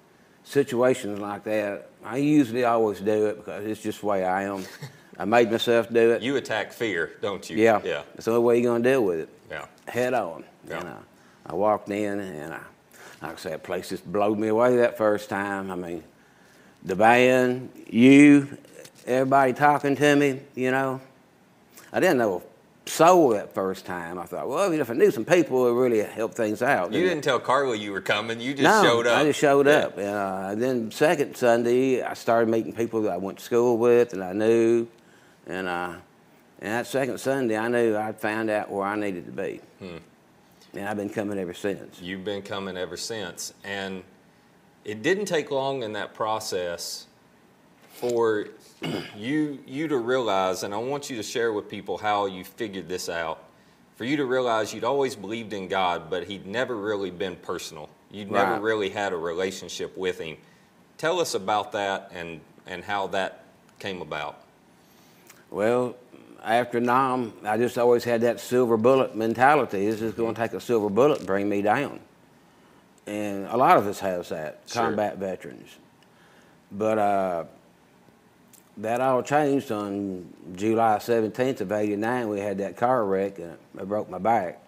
situations 0.44 1.20
like 1.20 1.44
that, 1.44 1.90
I 2.04 2.18
usually 2.18 2.64
always 2.64 3.00
do 3.00 3.28
it 3.28 3.38
because 3.38 3.66
it's 3.66 3.82
just 3.82 4.02
the 4.02 4.06
way 4.08 4.26
I 4.26 4.44
am. 4.44 4.64
I 5.18 5.26
made 5.26 5.50
myself 5.50 5.88
do 5.92 6.12
it. 6.12 6.22
You 6.22 6.36
attack 6.36 6.74
fear, 6.74 7.14
don't 7.22 7.48
you? 7.50 7.58
yeah. 7.58 7.82
Yeah. 7.84 8.02
That's 8.14 8.26
the 8.26 8.32
only 8.32 8.44
way 8.44 8.60
you're 8.60 8.72
going 8.72 8.84
to 8.84 8.90
deal 8.90 9.04
with 9.04 9.20
it. 9.20 9.30
Yeah. 9.50 9.66
Head 9.88 10.14
on. 10.14 10.44
Yeah. 10.68 10.80
And 10.80 10.90
uh, 10.90 10.96
I 11.46 11.54
walked 11.54 11.90
in 11.90 12.20
and 12.20 12.54
I, 12.54 12.60
like 13.28 13.38
I 13.38 13.40
said, 13.40 13.52
that 13.54 13.64
place 13.64 13.90
just 13.90 14.12
blew 14.12 14.36
me 14.36 14.48
away 14.50 14.78
that 14.78 14.98
first 14.98 15.30
time. 15.30 15.72
I 15.72 15.76
mean, 15.76 16.04
the 16.84 16.96
band, 16.96 17.72
you, 17.88 18.58
everybody 19.06 19.54
talking 19.54 19.96
to 19.96 20.16
me, 20.16 20.42
you 20.56 20.72
know. 20.72 21.02
I 21.92 22.00
didn't 22.00 22.18
know 22.18 22.44
a 22.86 22.90
soul 22.90 23.30
that 23.30 23.54
first 23.54 23.86
time. 23.86 24.20
I 24.20 24.26
thought, 24.26 24.50
well, 24.50 24.72
if 24.72 24.90
I 24.90 24.94
knew 24.94 25.10
some 25.12 25.26
people, 25.26 25.68
it 25.68 25.74
would 25.74 25.80
really 25.80 26.04
help 26.04 26.34
things 26.34 26.62
out. 26.62 26.92
You 26.92 27.02
didn't 27.02 27.20
it? 27.20 27.24
tell 27.24 27.40
Carla 27.40 27.76
you 27.76 27.92
were 27.92 28.02
coming. 28.02 28.40
You 28.40 28.54
just 28.54 28.64
no, 28.64 28.84
showed 28.84 29.08
up. 29.08 29.18
I 29.18 29.24
just 29.24 29.40
showed 29.40 29.66
Yeah. 29.68 29.74
up. 29.74 29.98
And 29.98 30.08
uh, 30.08 30.56
then 30.56 30.92
second 30.92 31.36
Sunday, 31.38 32.02
I 32.04 32.14
started 32.14 32.50
meeting 32.50 32.74
people 32.74 33.02
that 33.04 33.14
I 33.14 33.18
went 33.18 33.38
to 33.40 33.44
school 33.44 33.78
with 33.78 34.14
and 34.14 34.24
I 34.24 34.34
knew. 34.34 34.88
And, 35.48 35.68
uh, 35.68 35.94
and 36.60 36.72
that 36.74 36.88
second 36.88 37.20
Sunday, 37.20 37.58
I 37.58 37.68
knew 37.70 37.96
I'd 37.96 38.20
found 38.20 38.50
out 38.50 38.70
where 38.70 38.86
I 38.86 38.96
needed 38.96 39.26
to 39.26 39.32
be. 39.32 39.62
Hmm. 39.80 39.98
And 40.76 40.88
I've 40.88 40.98
been 40.98 41.10
coming 41.10 41.40
ever 41.40 41.54
since. 41.54 42.02
You've 42.02 42.26
been 42.26 42.42
coming 42.42 42.78
ever 42.78 42.98
since. 42.98 43.54
And 43.64 44.04
it 44.84 45.02
didn't 45.02 45.26
take 45.26 45.50
long 45.52 45.84
in 45.84 45.94
that 45.94 46.14
process 46.14 47.08
for 47.94 48.48
you 49.16 49.60
you 49.66 49.88
to 49.88 49.98
realize, 49.98 50.64
and 50.64 50.74
I 50.74 50.78
want 50.78 51.10
you 51.10 51.16
to 51.18 51.24
share 51.24 51.54
with 51.54 51.70
people 51.70 51.98
how 51.98 52.26
you 52.26 52.44
figured 52.44 52.88
this 52.88 53.10
out. 53.10 53.44
For 53.96 54.04
you 54.04 54.18
to 54.18 54.26
realize 54.26 54.74
you'd 54.74 54.84
always 54.84 55.16
believed 55.16 55.54
in 55.54 55.70
God, 55.70 56.10
but 56.10 56.26
He'd 56.26 56.46
never 56.46 56.76
really 56.76 57.12
been 57.12 57.38
personal. 57.38 57.90
You'd 58.12 58.30
never 58.30 58.60
really 58.60 58.90
had 58.90 59.14
a 59.14 59.18
relationship 59.18 59.98
with 59.98 60.20
Him. 60.20 60.36
Tell 60.98 61.22
us 61.22 61.34
about 61.34 61.72
that 61.72 62.12
and, 62.14 62.42
and 62.68 62.84
how 62.84 63.08
that 63.08 63.46
came 63.80 64.02
about. 64.02 64.42
Well, 65.50 65.96
after 66.46 66.80
Nam, 66.80 67.34
I 67.44 67.58
just 67.58 67.78
always 67.78 68.04
had 68.04 68.22
that 68.22 68.40
silver 68.40 68.78
bullet 68.78 69.16
mentality. 69.16 69.90
This 69.90 70.02
is 70.02 70.14
going 70.14 70.36
to 70.36 70.42
take 70.42 70.54
a 70.54 70.60
silver 70.62 70.90
bullet 70.90 71.20
and 71.20 71.28
bring 71.28 71.50
me 71.50 71.62
down. 71.62 72.00
And 73.08 73.48
a 73.48 73.58
lot 73.58 73.78
of 73.78 73.86
us 73.88 74.00
has 74.00 74.30
that, 74.30 74.62
Sure. 74.68 74.84
combat 74.84 75.18
veterans. 75.18 75.70
But 76.72 76.98
uh, 76.98 77.44
that 78.78 79.02
all 79.02 79.22
changed 79.24 79.72
on 79.72 80.32
July 80.56 80.98
17th 80.98 81.62
of 81.62 81.72
89. 81.72 82.30
We 82.30 82.40
had 82.40 82.58
that 82.60 82.78
car 82.78 83.04
wreck 83.06 83.38
and 83.40 83.58
it 83.80 83.88
broke 83.88 84.10
my 84.10 84.18
back. 84.18 84.60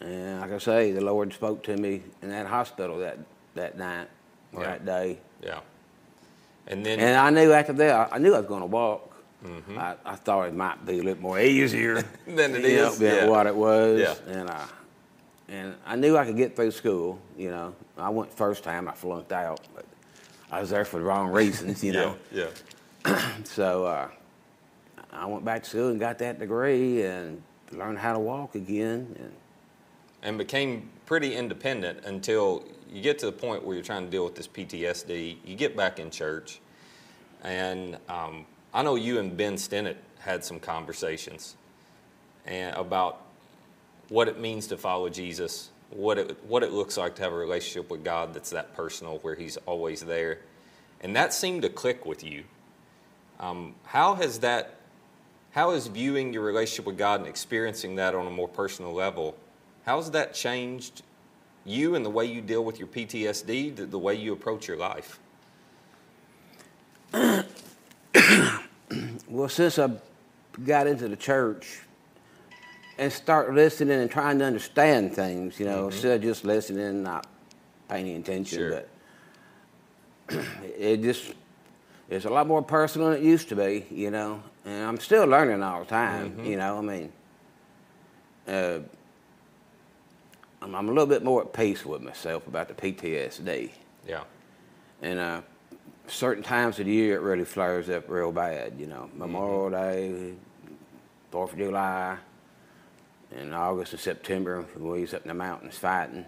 And 0.00 0.40
like 0.40 0.52
I 0.52 0.58
say, 0.58 0.92
the 0.92 1.02
Lord 1.02 1.32
spoke 1.34 1.62
to 1.64 1.76
me 1.76 2.02
in 2.22 2.30
that 2.30 2.46
hospital 2.46 2.98
that, 3.00 3.18
that 3.54 3.76
night 3.76 4.08
or 4.54 4.62
Yeah. 4.62 4.68
that 4.70 4.86
day. 4.86 5.18
Yeah. 5.42 5.60
And 6.66 6.86
then 6.86 6.98
And 7.00 7.16
I 7.18 7.28
knew 7.30 7.52
after 7.52 7.74
that, 7.74 8.08
I 8.12 8.16
knew 8.18 8.34
I 8.34 8.38
was 8.38 8.46
going 8.46 8.60
to 8.60 8.66
walk. 8.66 9.09
Mm-hmm. 9.44 9.78
I, 9.78 9.96
I 10.04 10.14
thought 10.16 10.48
it 10.48 10.54
might 10.54 10.84
be 10.84 10.98
a 10.98 11.02
little 11.02 11.22
more 11.22 11.40
easier 11.40 12.02
Than 12.26 12.54
it 12.54 12.64
is, 12.64 13.00
know, 13.00 13.06
than 13.06 13.16
yeah. 13.16 13.26
what 13.26 13.46
it 13.46 13.56
was. 13.56 14.00
Yeah. 14.00 14.14
And 14.32 14.50
I, 14.50 14.66
and 15.48 15.74
I 15.86 15.96
knew 15.96 16.16
I 16.16 16.26
could 16.26 16.36
get 16.36 16.54
through 16.54 16.70
school. 16.72 17.18
You 17.36 17.50
know, 17.50 17.74
I 17.96 18.10
went 18.10 18.32
first 18.32 18.62
time, 18.64 18.88
I 18.88 18.92
flunked 18.92 19.32
out, 19.32 19.60
but 19.74 19.86
I 20.50 20.60
was 20.60 20.70
there 20.70 20.84
for 20.84 20.98
the 20.98 21.04
wrong 21.04 21.30
reasons. 21.30 21.82
You 21.82 21.92
know, 21.94 22.16
yeah, 22.32 22.48
yeah. 23.06 23.32
so 23.44 23.86
uh, 23.86 24.08
I 25.12 25.26
went 25.26 25.44
back 25.44 25.62
to 25.62 25.70
school 25.70 25.88
and 25.88 25.98
got 25.98 26.18
that 26.18 26.38
degree 26.38 27.02
and 27.04 27.42
learned 27.72 27.98
how 27.98 28.12
to 28.12 28.18
walk 28.18 28.54
again. 28.54 29.16
And 29.18 29.32
and 30.22 30.38
became 30.38 30.90
pretty 31.06 31.34
independent 31.34 32.04
until 32.04 32.64
you 32.90 33.00
get 33.00 33.18
to 33.20 33.26
the 33.26 33.32
point 33.32 33.64
where 33.64 33.74
you're 33.74 33.84
trying 33.84 34.04
to 34.04 34.10
deal 34.10 34.24
with 34.24 34.34
this 34.34 34.48
PTSD. 34.48 35.36
You 35.44 35.56
get 35.56 35.76
back 35.76 35.98
in 35.98 36.10
church, 36.10 36.60
and 37.42 37.96
um, 38.08 38.44
I 38.72 38.82
know 38.82 38.94
you 38.94 39.18
and 39.18 39.36
Ben 39.36 39.54
Stennett 39.54 39.96
had 40.20 40.44
some 40.44 40.60
conversations 40.60 41.56
and 42.46 42.74
about 42.76 43.22
what 44.08 44.28
it 44.28 44.38
means 44.38 44.66
to 44.68 44.76
follow 44.76 45.08
Jesus, 45.08 45.70
what 45.90 46.18
it 46.18 46.36
what 46.44 46.62
it 46.62 46.72
looks 46.72 46.96
like 46.96 47.14
to 47.16 47.22
have 47.22 47.32
a 47.32 47.36
relationship 47.36 47.90
with 47.90 48.04
God 48.04 48.34
that's 48.34 48.50
that 48.50 48.74
personal, 48.74 49.18
where 49.18 49.34
He's 49.34 49.56
always 49.58 50.02
there, 50.02 50.38
and 51.00 51.14
that 51.16 51.32
seemed 51.32 51.62
to 51.62 51.68
click 51.68 52.06
with 52.06 52.22
you. 52.24 52.44
Um, 53.38 53.74
how 53.84 54.14
has 54.14 54.40
that? 54.40 54.80
how 55.52 55.72
is 55.72 55.88
viewing 55.88 56.32
your 56.32 56.42
relationship 56.42 56.86
with 56.86 56.96
God 56.96 57.20
and 57.20 57.28
experiencing 57.28 57.96
that 57.96 58.14
on 58.14 58.26
a 58.26 58.30
more 58.30 58.48
personal 58.48 58.92
level? 58.92 59.36
How's 59.84 60.12
that 60.12 60.32
changed 60.32 61.02
you 61.64 61.94
and 61.94 62.04
the 62.04 62.10
way 62.10 62.24
you 62.24 62.40
deal 62.40 62.64
with 62.64 62.78
your 62.78 62.88
PTSD, 62.88 63.76
the, 63.76 63.86
the 63.86 63.98
way 63.98 64.14
you 64.14 64.32
approach 64.32 64.68
your 64.68 64.76
life? 64.76 65.18
well, 69.30 69.48
since 69.48 69.78
I 69.78 69.90
got 70.64 70.86
into 70.86 71.08
the 71.08 71.16
church 71.16 71.80
and 72.98 73.12
start 73.12 73.54
listening 73.54 74.00
and 74.00 74.10
trying 74.10 74.38
to 74.40 74.44
understand 74.44 75.14
things, 75.14 75.58
you 75.58 75.66
know, 75.66 75.86
instead 75.86 76.16
of 76.16 76.22
just 76.22 76.44
listening 76.44 76.84
and 76.84 77.02
not 77.04 77.26
paying 77.88 78.06
any 78.06 78.16
attention, 78.16 78.58
Sure. 78.58 78.82
but 80.28 80.44
it 80.78 81.00
just 81.02 81.32
it's 82.08 82.24
a 82.24 82.28
lot 82.30 82.46
more 82.48 82.60
personal 82.60 83.10
than 83.10 83.18
it 83.18 83.24
used 83.24 83.48
to 83.50 83.56
be, 83.56 83.86
you 83.90 84.10
know. 84.10 84.42
And 84.64 84.84
I'm 84.84 84.98
still 84.98 85.24
learning 85.26 85.62
all 85.62 85.80
the 85.80 85.86
time, 85.86 86.44
you 86.44 86.56
know. 86.56 86.78
I 86.78 86.80
mean, 86.80 87.12
uh, 88.48 88.80
I'm, 90.60 90.74
I'm 90.74 90.88
a 90.88 90.92
little 90.92 91.06
bit 91.06 91.22
more 91.22 91.42
at 91.42 91.52
peace 91.52 91.86
with 91.86 92.02
myself 92.02 92.46
about 92.48 92.66
the 92.68 92.74
PTSD. 92.74 93.70
Yeah. 94.08 94.24
And 95.02 95.18
uh, 95.20 95.40
certain 96.10 96.42
times 96.42 96.78
of 96.78 96.86
the 96.86 96.92
year, 96.92 97.16
it 97.16 97.20
really 97.20 97.44
flares 97.44 97.88
up 97.88 98.08
real 98.08 98.32
bad. 98.32 98.74
You 98.78 98.86
know, 98.86 99.10
Memorial 99.14 99.70
Day, 99.70 100.34
Fourth 101.30 101.52
of 101.52 101.58
July, 101.58 102.16
in 103.36 103.52
August 103.52 103.92
and 103.92 104.00
September, 104.00 104.64
when 104.74 104.90
we 104.90 105.00
was 105.02 105.14
up 105.14 105.22
in 105.22 105.28
the 105.28 105.34
mountains 105.34 105.76
fighting. 105.76 106.24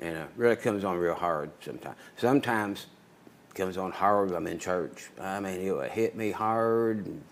And 0.00 0.16
it 0.16 0.28
really 0.36 0.56
comes 0.56 0.84
on 0.84 0.98
real 0.98 1.14
hard 1.14 1.50
sometimes. 1.60 1.96
Sometimes 2.16 2.86
it 3.50 3.54
comes 3.54 3.78
on 3.78 3.92
hard 3.92 4.28
when 4.30 4.36
I'm 4.36 4.46
in 4.46 4.58
church. 4.58 5.08
I 5.20 5.40
mean, 5.40 5.60
it 5.60 5.72
will 5.72 5.80
hit 5.82 6.16
me 6.16 6.30
hard, 6.32 7.06
and, 7.06 7.22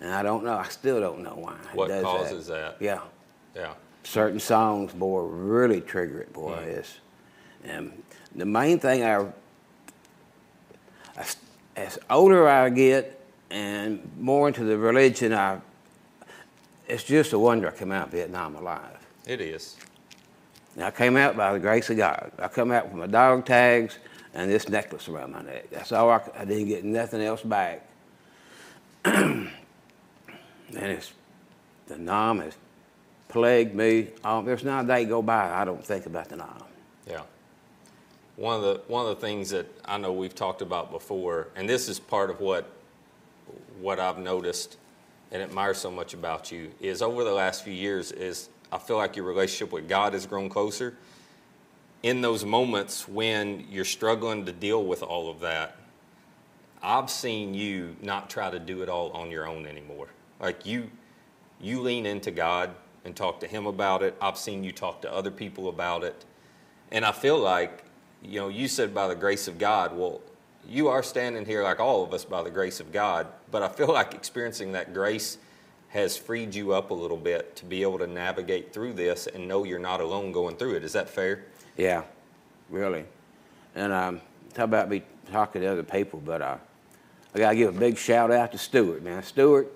and 0.00 0.12
I 0.12 0.22
don't 0.22 0.44
know. 0.44 0.56
I 0.56 0.68
still 0.68 1.00
don't 1.00 1.22
know 1.22 1.36
why. 1.36 1.56
What 1.74 1.90
causes 2.02 2.46
that? 2.48 2.76
Yeah 2.80 3.00
Yeah. 3.54 3.74
certain 4.04 4.40
songs, 4.40 4.92
boy, 4.92 5.20
really 5.22 5.80
trigger 5.80 6.20
it, 6.20 6.32
boy. 6.32 6.56
Mm. 6.56 6.66
It's, 6.66 7.00
and 7.64 8.02
the 8.34 8.46
main 8.46 8.78
thing 8.78 9.04
I, 9.04 9.26
as, 11.16 11.36
as 11.76 11.98
older 12.10 12.48
I 12.48 12.70
get 12.70 13.20
and 13.50 14.10
more 14.18 14.48
into 14.48 14.64
the 14.64 14.76
religion, 14.76 15.32
I, 15.32 15.60
it's 16.88 17.04
just 17.04 17.32
a 17.32 17.38
wonder 17.38 17.68
I 17.68 17.70
come 17.72 17.92
out 17.92 18.06
of 18.06 18.12
Vietnam 18.12 18.56
alive. 18.56 18.98
It 19.26 19.40
is. 19.40 19.76
And 20.74 20.84
I 20.84 20.90
came 20.90 21.16
out 21.16 21.36
by 21.36 21.52
the 21.52 21.58
grace 21.58 21.88
of 21.90 21.96
God. 21.96 22.30
I 22.38 22.48
come 22.48 22.70
out 22.70 22.86
with 22.86 22.94
my 22.94 23.06
dog 23.06 23.46
tags 23.46 23.98
and 24.34 24.50
this 24.50 24.68
necklace 24.68 25.08
around 25.08 25.32
my 25.32 25.42
neck. 25.42 25.70
That's 25.70 25.92
all 25.92 26.10
I, 26.10 26.20
I 26.36 26.44
didn't 26.44 26.68
get 26.68 26.84
nothing 26.84 27.22
else 27.22 27.42
back. 27.42 27.88
and 29.04 29.50
it's, 30.74 31.12
the 31.86 31.96
Nam 31.96 32.40
has 32.40 32.54
plagued 33.28 33.74
me. 33.74 34.08
Um, 34.22 34.44
there's 34.44 34.64
not 34.64 34.84
a 34.84 34.86
day 34.86 35.04
go 35.04 35.22
by 35.22 35.50
I 35.50 35.64
don't 35.64 35.84
think 35.84 36.06
about 36.06 36.28
the 36.28 36.36
Nam. 36.36 36.62
Yeah. 37.08 37.22
One 38.36 38.56
of 38.56 38.62
the 38.62 38.82
one 38.86 39.06
of 39.06 39.14
the 39.18 39.26
things 39.26 39.50
that 39.50 39.66
I 39.84 39.96
know 39.98 40.12
we've 40.12 40.34
talked 40.34 40.62
about 40.62 40.90
before, 40.90 41.48
and 41.56 41.68
this 41.68 41.88
is 41.88 41.98
part 41.98 42.30
of 42.30 42.40
what 42.40 42.70
what 43.80 43.98
I've 43.98 44.18
noticed 44.18 44.76
and 45.32 45.42
admire 45.42 45.74
so 45.74 45.90
much 45.90 46.14
about 46.14 46.52
you 46.52 46.70
is 46.80 47.02
over 47.02 47.24
the 47.24 47.32
last 47.32 47.64
few 47.64 47.72
years 47.72 48.12
is 48.12 48.48
I 48.70 48.78
feel 48.78 48.96
like 48.96 49.16
your 49.16 49.24
relationship 49.24 49.72
with 49.72 49.88
God 49.88 50.12
has 50.12 50.26
grown 50.26 50.48
closer. 50.48 50.94
In 52.02 52.20
those 52.20 52.44
moments 52.44 53.08
when 53.08 53.66
you're 53.70 53.84
struggling 53.84 54.44
to 54.46 54.52
deal 54.52 54.84
with 54.84 55.02
all 55.02 55.30
of 55.30 55.40
that, 55.40 55.76
I've 56.82 57.10
seen 57.10 57.54
you 57.54 57.96
not 58.02 58.30
try 58.30 58.50
to 58.50 58.58
do 58.58 58.82
it 58.82 58.88
all 58.88 59.10
on 59.12 59.30
your 59.30 59.48
own 59.48 59.66
anymore. 59.66 60.08
Like 60.40 60.66
you 60.66 60.90
you 61.60 61.80
lean 61.80 62.06
into 62.06 62.30
God 62.30 62.74
and 63.04 63.16
talk 63.16 63.40
to 63.40 63.46
him 63.46 63.66
about 63.66 64.02
it. 64.02 64.14
I've 64.20 64.36
seen 64.36 64.62
you 64.62 64.72
talk 64.72 65.00
to 65.02 65.12
other 65.12 65.30
people 65.30 65.68
about 65.68 66.04
it. 66.04 66.24
And 66.92 67.04
I 67.04 67.12
feel 67.12 67.38
like, 67.38 67.84
you 68.26 68.40
know, 68.40 68.48
you 68.48 68.68
said 68.68 68.94
by 68.94 69.08
the 69.08 69.14
grace 69.14 69.48
of 69.48 69.58
God, 69.58 69.96
well, 69.96 70.20
you 70.68 70.88
are 70.88 71.02
standing 71.02 71.44
here 71.44 71.62
like 71.62 71.80
all 71.80 72.02
of 72.02 72.12
us 72.12 72.24
by 72.24 72.42
the 72.42 72.50
grace 72.50 72.80
of 72.80 72.92
God, 72.92 73.26
but 73.50 73.62
I 73.62 73.68
feel 73.68 73.88
like 73.92 74.14
experiencing 74.14 74.72
that 74.72 74.92
grace 74.92 75.38
has 75.90 76.16
freed 76.16 76.54
you 76.54 76.72
up 76.72 76.90
a 76.90 76.94
little 76.94 77.16
bit 77.16 77.56
to 77.56 77.64
be 77.64 77.82
able 77.82 77.98
to 77.98 78.06
navigate 78.06 78.72
through 78.72 78.92
this 78.92 79.26
and 79.28 79.46
know 79.46 79.64
you're 79.64 79.78
not 79.78 80.00
alone 80.00 80.32
going 80.32 80.56
through 80.56 80.74
it. 80.74 80.84
Is 80.84 80.92
that 80.92 81.08
fair? 81.08 81.44
Yeah, 81.76 82.02
really. 82.68 83.04
And 83.74 83.92
um, 83.92 84.20
talk 84.54 84.64
about 84.64 84.88
me 84.88 85.02
talking 85.30 85.62
to 85.62 85.68
other 85.68 85.82
people, 85.82 86.20
but 86.24 86.42
uh, 86.42 86.56
I 87.34 87.38
got 87.38 87.50
to 87.50 87.56
give 87.56 87.76
a 87.76 87.78
big 87.78 87.96
shout 87.96 88.30
out 88.30 88.52
to 88.52 88.58
Stewart, 88.58 89.02
man. 89.02 89.22
Stewart, 89.22 89.72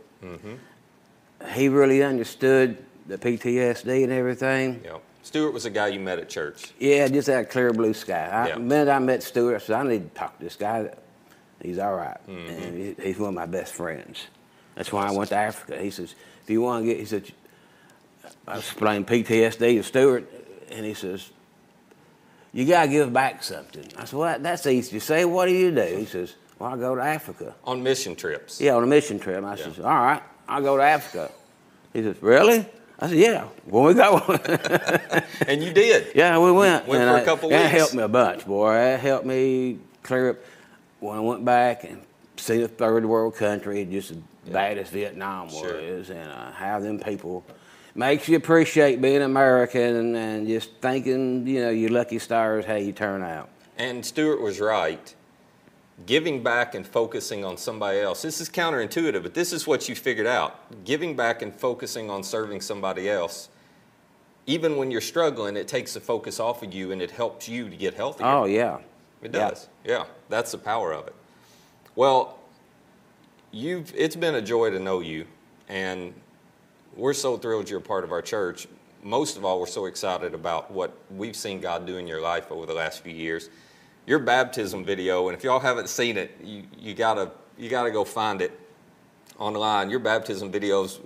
he 1.53 1.69
really 1.69 2.03
understood 2.03 2.85
the 3.07 3.19
PTSD 3.19 4.05
and 4.05 4.13
everything. 4.13 4.81
You 4.85 5.01
Stuart 5.23 5.53
was 5.53 5.67
a 5.67 5.71
guy 5.71 5.89
you 5.89 6.01
met 6.01 6.19
at 6.19 6.29
church. 6.29 6.73
Yeah, 6.79 7.07
just 7.09 7.27
that 7.27 7.51
clear 7.51 7.73
blue 7.73 7.95
sky. 7.95 8.27
I, 8.27 8.49
Yeah. 8.49 8.55
The 8.55 8.61
minute 8.61 8.89
I 8.89 8.99
met 8.99 9.23
Stewart, 9.23 9.57
I 9.57 9.59
said, 9.59 9.77
I 9.77 9.83
need 9.89 10.15
to 10.15 10.19
talk 10.19 10.39
to 10.39 10.45
this 10.45 10.57
guy. 10.57 10.91
He's 11.63 11.79
all 11.79 11.95
right. 11.95 12.17
Mm-hmm. 12.27 12.63
And 12.63 12.97
he, 12.99 13.05
he's 13.05 13.19
one 13.19 13.29
of 13.31 13.35
my 13.35 13.47
best 13.47 13.75
friends. 13.75 14.27
That's 14.75 14.93
why 14.93 15.07
I 15.07 15.11
went 15.11 15.29
to 15.31 15.37
Africa. 15.37 15.81
He 15.81 15.91
says, 15.91 16.15
if 16.43 16.49
you 16.51 16.63
want 16.63 16.85
to 16.85 16.87
get, 16.87 16.99
he 16.99 17.05
said, 17.05 17.31
I 18.47 18.57
was 18.57 18.65
explained 18.65 19.07
PTSD 19.07 19.59
to 19.59 19.83
Stewart, 19.83 20.31
and 20.71 20.87
he 20.87 20.95
says, 20.95 21.31
you 22.53 22.65
got 22.67 22.87
to 22.87 22.89
give 22.89 23.13
back 23.13 23.43
something. 23.43 23.85
I 23.97 24.05
said, 24.07 24.19
well, 24.19 24.39
that's 24.39 24.67
easy 24.67 24.99
to 24.99 25.01
say. 25.05 25.25
What 25.25 25.47
do 25.47 25.53
you 25.53 25.71
do? 25.71 25.83
He 25.83 26.07
says, 26.07 26.35
well, 26.59 26.73
I 26.73 26.77
go 26.77 26.95
to 26.95 27.03
Africa. 27.03 27.55
On 27.65 27.83
mission 27.83 28.17
trips. 28.17 28.61
Yeah, 28.61 28.75
on 28.75 28.83
a 28.83 28.87
mission 28.87 29.19
trip. 29.19 29.45
I 29.45 29.57
says, 29.57 29.79
all 29.79 29.85
right, 29.85 30.23
I'll 30.49 30.63
go 30.63 30.77
to 30.77 30.83
Africa. 30.83 31.31
He 31.93 32.03
says, 32.03 32.17
really? 32.23 32.67
I 33.03 33.09
said, 33.09 33.17
yeah, 33.19 33.45
when 33.65 33.85
we 33.85 33.95
got 33.95 34.29
one. 34.29 35.23
And 35.47 35.63
you 35.63 35.73
did. 35.73 36.15
Yeah, 36.15 36.39
we 36.39 36.53
went. 36.53 36.87
Went 36.87 37.03
and 37.03 37.11
for 37.11 37.17
a 37.17 37.23
I- 37.23 37.25
couple 37.25 37.49
weeks. 37.49 37.63
That 37.63 37.71
helped 37.71 37.95
me 37.95 38.03
a 38.03 38.09
bunch, 38.09 38.47
boy. 38.47 38.73
That 38.75 39.01
helped 39.01 39.25
me 39.27 39.79
clear 40.03 40.31
up 40.31 40.37
when 41.01 41.17
I 41.17 41.21
went 41.21 41.45
back 41.45 41.85
and 41.85 42.03
see 42.37 42.63
a 42.63 42.69
third 42.69 43.05
world 43.07 43.37
country, 43.37 43.85
just 43.87 44.11
as 44.13 44.19
bad 44.53 44.77
as 44.79 44.91
Vietnam 44.91 45.49
Sure. 45.49 45.81
was, 45.81 46.11
and 46.11 46.31
uh, 46.31 46.53
how 46.53 46.79
them 46.79 46.99
people 47.01 47.45
makes 47.95 48.29
you 48.29 48.37
appreciate 48.37 49.01
being 49.01 49.23
American 49.23 49.97
and, 49.97 50.17
and 50.17 50.47
just 50.47 50.71
thinking, 50.81 51.47
you 51.47 51.61
know, 51.63 51.71
your 51.71 51.91
lucky 51.91 52.19
stars 52.19 52.65
how 52.65 52.75
you 52.77 52.93
turn 52.93 53.23
out. 53.23 53.49
And 53.79 54.05
Stuart 54.05 54.41
was 54.43 54.61
right. 54.61 55.15
Giving 56.07 56.43
back 56.43 56.75
and 56.75 56.87
focusing 56.87 57.45
on 57.45 57.57
somebody 57.57 57.99
else. 57.99 58.23
This 58.23 58.41
is 58.41 58.49
counterintuitive, 58.49 59.23
but 59.23 59.35
this 59.35 59.53
is 59.53 59.67
what 59.67 59.89
you 59.89 59.95
figured 59.95 60.27
out. 60.27 60.85
Giving 60.85 61.15
back 61.15 61.43
and 61.43 61.55
focusing 61.55 62.09
on 62.11 62.23
serving 62.23 62.63
somebody 62.63 63.09
else. 63.11 63.49
Even 64.47 64.77
when 64.77 64.91
you're 64.91 65.03
struggling, 65.03 65.57
it 65.57 65.69
takes 65.69 65.95
the 65.95 66.01
focus 66.01 66.41
off 66.41 66.63
of 66.63 66.73
you 66.73 66.93
and 66.93 67.03
it 67.03 67.11
helps 67.11 67.49
you 67.49 67.69
to 67.69 67.77
get 67.77 67.95
healthier. 67.95 68.27
Oh 68.27 68.45
yeah, 68.45 68.79
It 69.23 69.35
Yeah. 69.35 69.51
does. 69.51 69.69
Yeah. 69.85 70.05
That's 70.31 70.53
the 70.53 70.59
power 70.59 70.93
of 70.93 71.07
it. 71.07 71.15
Well, 71.95 72.39
you've 73.51 73.93
it's 73.95 74.17
been 74.17 74.35
a 74.37 74.43
joy 74.43 74.71
to 74.71 74.79
know 74.79 75.01
you 75.01 75.27
and 75.69 76.15
we're 76.97 77.13
so 77.13 77.37
thrilled 77.37 77.69
you're 77.69 77.79
a 77.81 77.83
part 77.83 78.05
of 78.05 78.13
our 78.13 78.23
church. 78.23 78.67
Most 79.03 79.37
of 79.37 79.45
all, 79.45 79.61
we're 79.61 79.67
so 79.67 79.87
excited 79.87 80.35
about 80.35 80.71
what 80.71 80.97
we've 81.11 81.37
seen 81.37 81.61
God 81.61 81.87
do 81.87 81.97
in 81.99 82.07
your 82.07 82.21
life 82.21 82.51
over 82.51 82.65
the 82.67 82.75
last 82.75 83.03
few 83.03 83.13
years. 83.15 83.51
Your 84.11 84.19
baptism 84.19 84.85
video, 84.85 85.29
and 85.29 85.39
if 85.39 85.45
y'all 85.45 85.61
haven't 85.61 85.89
seen 85.89 86.17
it, 86.17 86.37
you, 86.43 86.65
you 86.77 86.95
gotta 86.95 87.31
you 87.57 87.71
gotta 87.71 87.93
go 87.93 88.03
find 88.03 88.43
it 88.43 88.51
online. 89.39 89.89
Your 89.89 90.01
baptism 90.01 90.51
video 90.51 90.83
is 90.83 90.99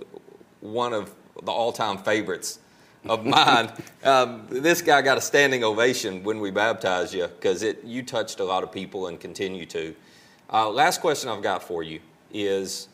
one 0.59 0.91
of 0.91 1.13
the 1.43 1.51
all-time 1.51 1.99
favorites 1.99 2.57
of 3.07 3.23
mine. 3.37 3.71
um, 4.03 4.47
this 4.49 4.81
guy 4.81 5.03
got 5.03 5.19
a 5.19 5.21
standing 5.21 5.63
ovation 5.63 6.23
when 6.23 6.39
we 6.39 6.49
baptized 6.49 7.13
you 7.13 7.27
because 7.27 7.61
it 7.61 7.83
you 7.83 8.01
touched 8.01 8.39
a 8.39 8.43
lot 8.43 8.63
of 8.63 8.71
people 8.71 9.05
and 9.05 9.19
continue 9.19 9.67
to. 9.67 9.95
Uh, 10.51 10.67
last 10.71 10.99
question 10.99 11.29
I've 11.29 11.43
got 11.43 11.61
for 11.61 11.83
you 11.83 11.99
is 12.33 12.87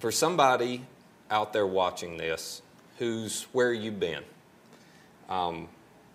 for 0.00 0.10
somebody 0.10 0.84
out 1.30 1.52
there 1.52 1.68
watching 1.68 2.16
this 2.16 2.62
who's 2.98 3.44
where 3.52 3.72
you've 3.72 4.00
been. 4.00 4.24
Um, 5.28 5.68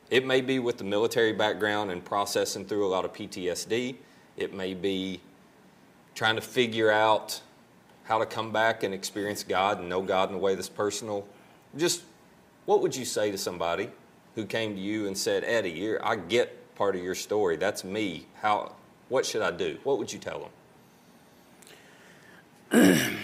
it 0.09 0.25
may 0.25 0.41
be 0.41 0.59
with 0.59 0.77
the 0.77 0.83
military 0.83 1.33
background 1.33 1.91
and 1.91 2.03
processing 2.03 2.65
through 2.65 2.85
a 2.85 2.89
lot 2.89 3.05
of 3.05 3.13
PTSD. 3.13 3.95
It 4.37 4.53
may 4.53 4.73
be 4.73 5.19
trying 6.15 6.35
to 6.35 6.41
figure 6.41 6.91
out 6.91 7.41
how 8.03 8.19
to 8.19 8.25
come 8.25 8.51
back 8.51 8.83
and 8.83 8.93
experience 8.93 9.43
God 9.43 9.79
and 9.79 9.89
know 9.89 10.01
God 10.01 10.29
in 10.29 10.35
a 10.35 10.39
way 10.39 10.55
that's 10.55 10.69
personal. 10.69 11.27
Just 11.75 12.03
what 12.65 12.81
would 12.81 12.95
you 12.95 13.05
say 13.05 13.31
to 13.31 13.37
somebody 13.37 13.89
who 14.35 14.45
came 14.45 14.75
to 14.75 14.81
you 14.81 15.07
and 15.07 15.17
said, 15.17 15.43
Eddie, 15.43 15.97
I 15.97 16.15
get 16.15 16.75
part 16.75 16.95
of 16.95 17.03
your 17.03 17.15
story. 17.15 17.57
That's 17.57 17.83
me. 17.83 18.27
How, 18.41 18.75
what 19.09 19.25
should 19.25 19.41
I 19.41 19.51
do? 19.51 19.77
What 19.83 19.97
would 19.97 20.13
you 20.13 20.19
tell 20.19 20.49
them? 22.71 23.09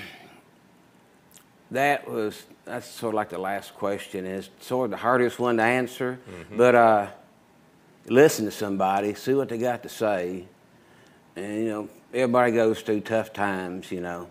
that 1.74 2.08
was 2.10 2.44
that's 2.66 2.88
sort 2.88 3.14
of 3.14 3.16
like 3.16 3.30
the 3.30 3.38
last 3.38 3.76
question 3.76 4.26
is 4.26 4.50
sort 4.62 4.86
of 4.86 4.92
the 4.92 4.98
hardest 4.98 5.38
one 5.40 5.58
to 5.58 5.64
answer. 5.64 6.20
But 6.56 6.76
uh, 6.76 7.08
listen 8.08 8.46
to 8.46 8.52
somebody, 8.52 9.14
see 9.16 9.34
what 9.34 9.50
they 9.50 9.58
got 9.58 9.84
to 9.84 9.90
say, 9.90 10.46
and 11.36 11.56
you 11.64 11.70
know 11.70 11.90
everybody 12.14 12.52
goes 12.54 12.82
through 12.82 13.02
tough 13.02 13.34
times, 13.34 13.92
you 13.92 14.02
know, 14.02 14.28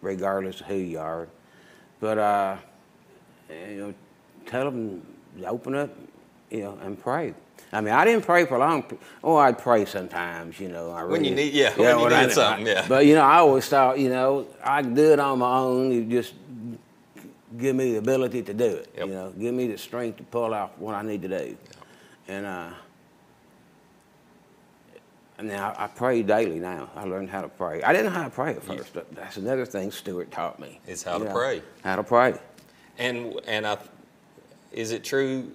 regardless 0.00 0.60
of 0.60 0.66
who 0.66 0.76
you 0.76 0.98
are. 0.98 1.28
But 2.00 2.18
uh, 2.18 2.56
you 3.50 3.76
know, 3.76 3.94
tell 4.46 4.64
them 4.64 5.06
open 5.46 5.74
up, 5.74 5.90
you 6.50 6.62
know, 6.62 6.78
and 6.82 6.98
pray. 7.00 7.34
I 7.72 7.80
mean, 7.80 7.92
I 7.92 8.04
didn't 8.04 8.24
pray 8.24 8.46
for 8.46 8.56
long. 8.58 8.84
Oh, 9.22 9.36
I'd 9.36 9.58
pray 9.58 9.84
sometimes, 9.84 10.60
you 10.60 10.68
know. 10.68 10.92
I 10.92 11.02
When 11.04 11.24
you 11.24 11.34
need- 11.34 11.52
yeah, 11.54 11.74
when 11.76 11.98
you 11.98 12.06
I- 12.06 12.26
need 12.26 12.32
something, 12.32 12.66
yeah. 12.66 12.84
But 12.88 13.04
you 13.04 13.14
know, 13.16 13.22
I 13.22 13.38
always 13.38 13.66
thought, 13.66 13.98
you 13.98 14.10
know, 14.10 14.46
I 14.62 14.82
could 14.82 14.94
do 14.94 15.12
it 15.12 15.18
on 15.18 15.40
my 15.40 15.56
own. 15.58 15.90
You 15.90 16.04
just 16.04 16.34
give 17.58 17.76
me 17.76 17.92
the 17.92 17.98
ability 17.98 18.42
to 18.42 18.54
do 18.54 18.66
it. 18.66 18.92
Yep. 18.96 19.06
You 19.06 19.12
know, 19.14 19.32
give 19.38 19.54
me 19.54 19.66
the 19.66 19.78
strength 19.78 20.18
to 20.18 20.22
pull 20.24 20.54
off 20.54 20.70
what 20.78 20.94
I 20.94 21.02
need 21.02 21.22
to 21.22 21.28
do. 21.28 21.56
And 22.28 22.46
uh, 22.46 22.70
and 25.38 25.48
now 25.48 25.74
I 25.76 25.88
pray 25.88 26.22
daily. 26.22 26.58
Now 26.60 26.90
I 26.94 27.04
learned 27.04 27.30
how 27.30 27.42
to 27.42 27.48
pray. 27.48 27.82
I 27.82 27.92
didn't 27.92 28.12
know 28.12 28.18
how 28.18 28.24
to 28.24 28.30
pray 28.30 28.50
at 28.50 28.62
first. 28.62 28.94
But 28.94 29.14
that's 29.14 29.36
another 29.36 29.66
thing 29.66 29.90
Stuart 29.90 30.30
taught 30.30 30.58
me. 30.60 30.80
Is 30.86 31.02
how 31.02 31.18
to 31.18 31.24
know, 31.24 31.32
pray. 31.32 31.62
How 31.82 31.96
to 31.96 32.04
pray. 32.04 32.38
And 32.98 33.40
and 33.46 33.66
I, 33.66 33.78
is 34.72 34.92
it 34.92 35.04
true? 35.04 35.52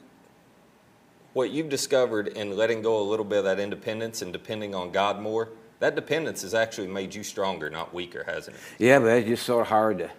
What 1.34 1.52
you've 1.52 1.70
discovered 1.70 2.30
in 2.30 2.58
letting 2.58 2.82
go 2.82 3.00
a 3.00 3.06
little 3.06 3.24
bit 3.24 3.40
of 3.40 3.44
that 3.46 3.60
independence 3.60 4.24
and 4.24 4.34
depending 4.34 4.74
on 4.74 4.92
God 4.92 5.22
more, 5.22 5.50
that 5.80 5.96
dependence 5.96 6.42
has 6.42 6.56
actually 6.56 6.88
made 6.88 7.14
you 7.14 7.24
stronger, 7.24 7.70
not 7.70 7.94
weaker, 7.94 8.24
hasn't 8.24 8.58
it? 8.58 8.62
Yeah, 8.80 9.00
but 9.00 9.10
it's 9.10 9.28
just 9.28 9.46
sort 9.46 9.62
of 9.62 9.68
hard 9.68 10.00
to 10.00 10.12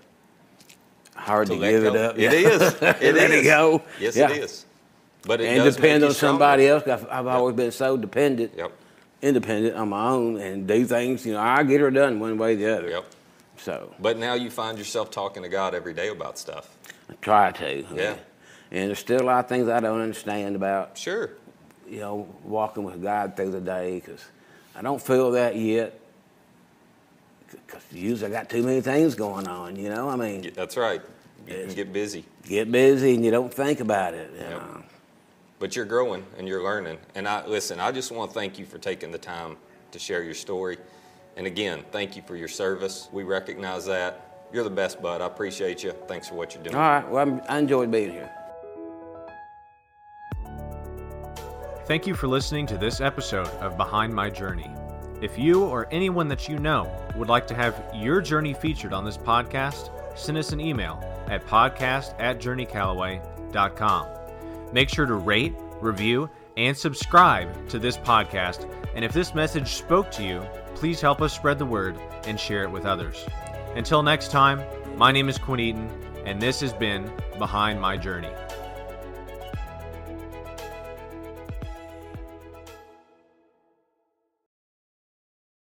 hard 1.14 1.48
to, 1.48 1.54
let 1.54 1.70
give 1.70 1.82
go. 1.84 1.94
it 1.94 1.96
up. 1.96 2.14
It 2.18 2.22
Yeah. 2.32 2.48
is. 2.50 2.62
It 2.62 2.82
Let 2.82 3.02
is. 3.02 3.40
it 3.40 3.44
go. 3.44 3.82
Yes, 3.98 4.16
Yeah. 4.16 4.30
it 4.30 4.38
is. 4.44 4.64
But 5.26 5.40
it 5.40 5.46
and 5.58 5.74
depend 5.74 6.02
on 6.04 6.12
somebody 6.12 6.66
else. 6.66 6.86
I've, 6.86 7.06
I've 7.10 7.26
always 7.26 7.54
been 7.54 7.72
so 7.72 7.96
dependent, 7.98 8.52
Yep. 8.56 8.72
independent 9.22 9.76
on 9.76 9.90
my 9.90 10.08
own, 10.10 10.38
and 10.38 10.66
do 10.66 10.84
things. 10.86 11.26
You 11.26 11.34
know, 11.34 11.40
I 11.40 11.62
get 11.62 11.80
her 11.80 11.90
done 11.90 12.20
one 12.20 12.38
way 12.38 12.54
or 12.54 12.56
the 12.56 12.76
other. 12.78 12.88
Yep. 12.88 13.04
So 13.58 13.94
But 14.00 14.16
now 14.16 14.32
you 14.34 14.50
find 14.50 14.78
yourself 14.78 15.10
talking 15.10 15.42
to 15.42 15.50
God 15.50 15.74
every 15.74 15.92
day 15.92 16.08
about 16.08 16.38
stuff. 16.38 16.74
I 17.10 17.14
try 17.20 17.52
to. 17.52 17.84
Yeah. 17.94 18.14
And 18.72 18.88
there's 18.88 18.98
still 19.00 19.20
a 19.20 19.24
lot 19.24 19.44
of 19.44 19.48
things 19.50 19.68
I 19.68 19.80
don't 19.80 20.00
understand 20.00 20.56
about, 20.56 20.96
Sure. 20.96 21.30
you 21.86 21.98
know, 21.98 22.26
walking 22.44 22.84
with 22.84 23.02
God 23.02 23.36
through 23.36 23.50
the 23.50 23.60
day 23.60 23.96
because 24.02 24.24
I 24.74 24.80
don't 24.80 25.02
feel 25.02 25.32
that 25.32 25.56
yet. 25.56 25.99
Because 27.50 27.82
usually 27.92 28.30
I 28.30 28.32
got 28.34 28.48
too 28.50 28.62
many 28.62 28.80
things 28.80 29.14
going 29.14 29.46
on. 29.48 29.76
You 29.76 29.88
know, 29.88 30.08
I 30.08 30.16
mean, 30.16 30.50
That's 30.54 30.76
right. 30.76 31.00
You 31.48 31.54
can 31.54 31.74
get 31.74 31.92
busy. 31.92 32.24
get 32.46 32.70
busy 32.70 33.14
and 33.14 33.24
you 33.24 33.30
don't 33.30 33.52
think 33.52 33.80
about 33.80 34.14
it. 34.14 34.30
You 34.34 34.40
Yep. 34.40 34.50
know. 34.50 34.82
But 35.58 35.76
you're 35.76 35.84
growing 35.84 36.24
and 36.38 36.46
you're 36.48 36.62
learning. 36.62 36.98
And 37.14 37.26
I 37.28 37.46
listen, 37.46 37.80
I 37.80 37.92
just 37.92 38.12
want 38.12 38.30
to 38.30 38.34
thank 38.34 38.58
you 38.58 38.64
for 38.66 38.78
taking 38.78 39.10
the 39.10 39.18
time 39.18 39.56
to 39.92 39.98
share 39.98 40.22
your 40.22 40.34
story. 40.34 40.78
And 41.36 41.46
again, 41.46 41.84
thank 41.92 42.16
you 42.16 42.22
for 42.26 42.36
your 42.36 42.48
service. 42.48 43.08
We 43.12 43.22
recognize 43.24 43.84
that. 43.86 44.46
You're 44.52 44.64
the 44.64 44.70
best, 44.70 45.00
bud. 45.00 45.20
I 45.20 45.26
appreciate 45.26 45.82
you. 45.84 45.92
Thanks 46.08 46.28
for 46.28 46.34
what 46.34 46.54
you're 46.54 46.62
doing. 46.62 46.74
All 46.76 46.82
right. 46.82 47.08
Well, 47.08 47.22
I'm, 47.22 47.40
I 47.48 47.58
enjoyed 47.58 47.90
being 47.90 48.10
here. 48.10 48.30
Thank 51.86 52.06
you 52.06 52.14
for 52.14 52.26
listening 52.28 52.66
to 52.66 52.78
this 52.78 53.00
episode 53.00 53.48
of 53.60 53.76
Behind 53.76 54.14
My 54.14 54.28
Journey. 54.30 54.70
If 55.20 55.38
you 55.38 55.64
or 55.64 55.86
anyone 55.90 56.28
that 56.28 56.48
you 56.48 56.58
know 56.58 56.90
would 57.14 57.28
like 57.28 57.46
to 57.48 57.54
have 57.54 57.84
your 57.94 58.22
journey 58.22 58.54
featured 58.54 58.94
on 58.94 59.04
this 59.04 59.18
podcast, 59.18 59.90
send 60.18 60.38
us 60.38 60.52
an 60.52 60.60
email 60.60 60.98
at 61.28 61.46
podcast 61.46 62.14
at 62.18 62.40
journeycallaway.com. 62.40 64.08
Make 64.72 64.88
sure 64.88 65.06
to 65.06 65.14
rate, 65.14 65.54
review, 65.80 66.30
and 66.56 66.76
subscribe 66.76 67.68
to 67.68 67.78
this 67.78 67.98
podcast. 67.98 68.70
And 68.94 69.04
if 69.04 69.12
this 69.12 69.34
message 69.34 69.68
spoke 69.68 70.10
to 70.12 70.22
you, 70.22 70.42
please 70.74 71.00
help 71.00 71.20
us 71.20 71.34
spread 71.34 71.58
the 71.58 71.66
word 71.66 71.98
and 72.24 72.40
share 72.40 72.62
it 72.62 72.70
with 72.70 72.86
others. 72.86 73.26
Until 73.76 74.02
next 74.02 74.30
time, 74.30 74.62
my 74.96 75.12
name 75.12 75.28
is 75.28 75.38
Quinn 75.38 75.60
Eaton, 75.60 75.90
and 76.24 76.40
this 76.40 76.60
has 76.60 76.72
been 76.72 77.12
Behind 77.38 77.80
My 77.80 77.96
Journey. 77.96 78.30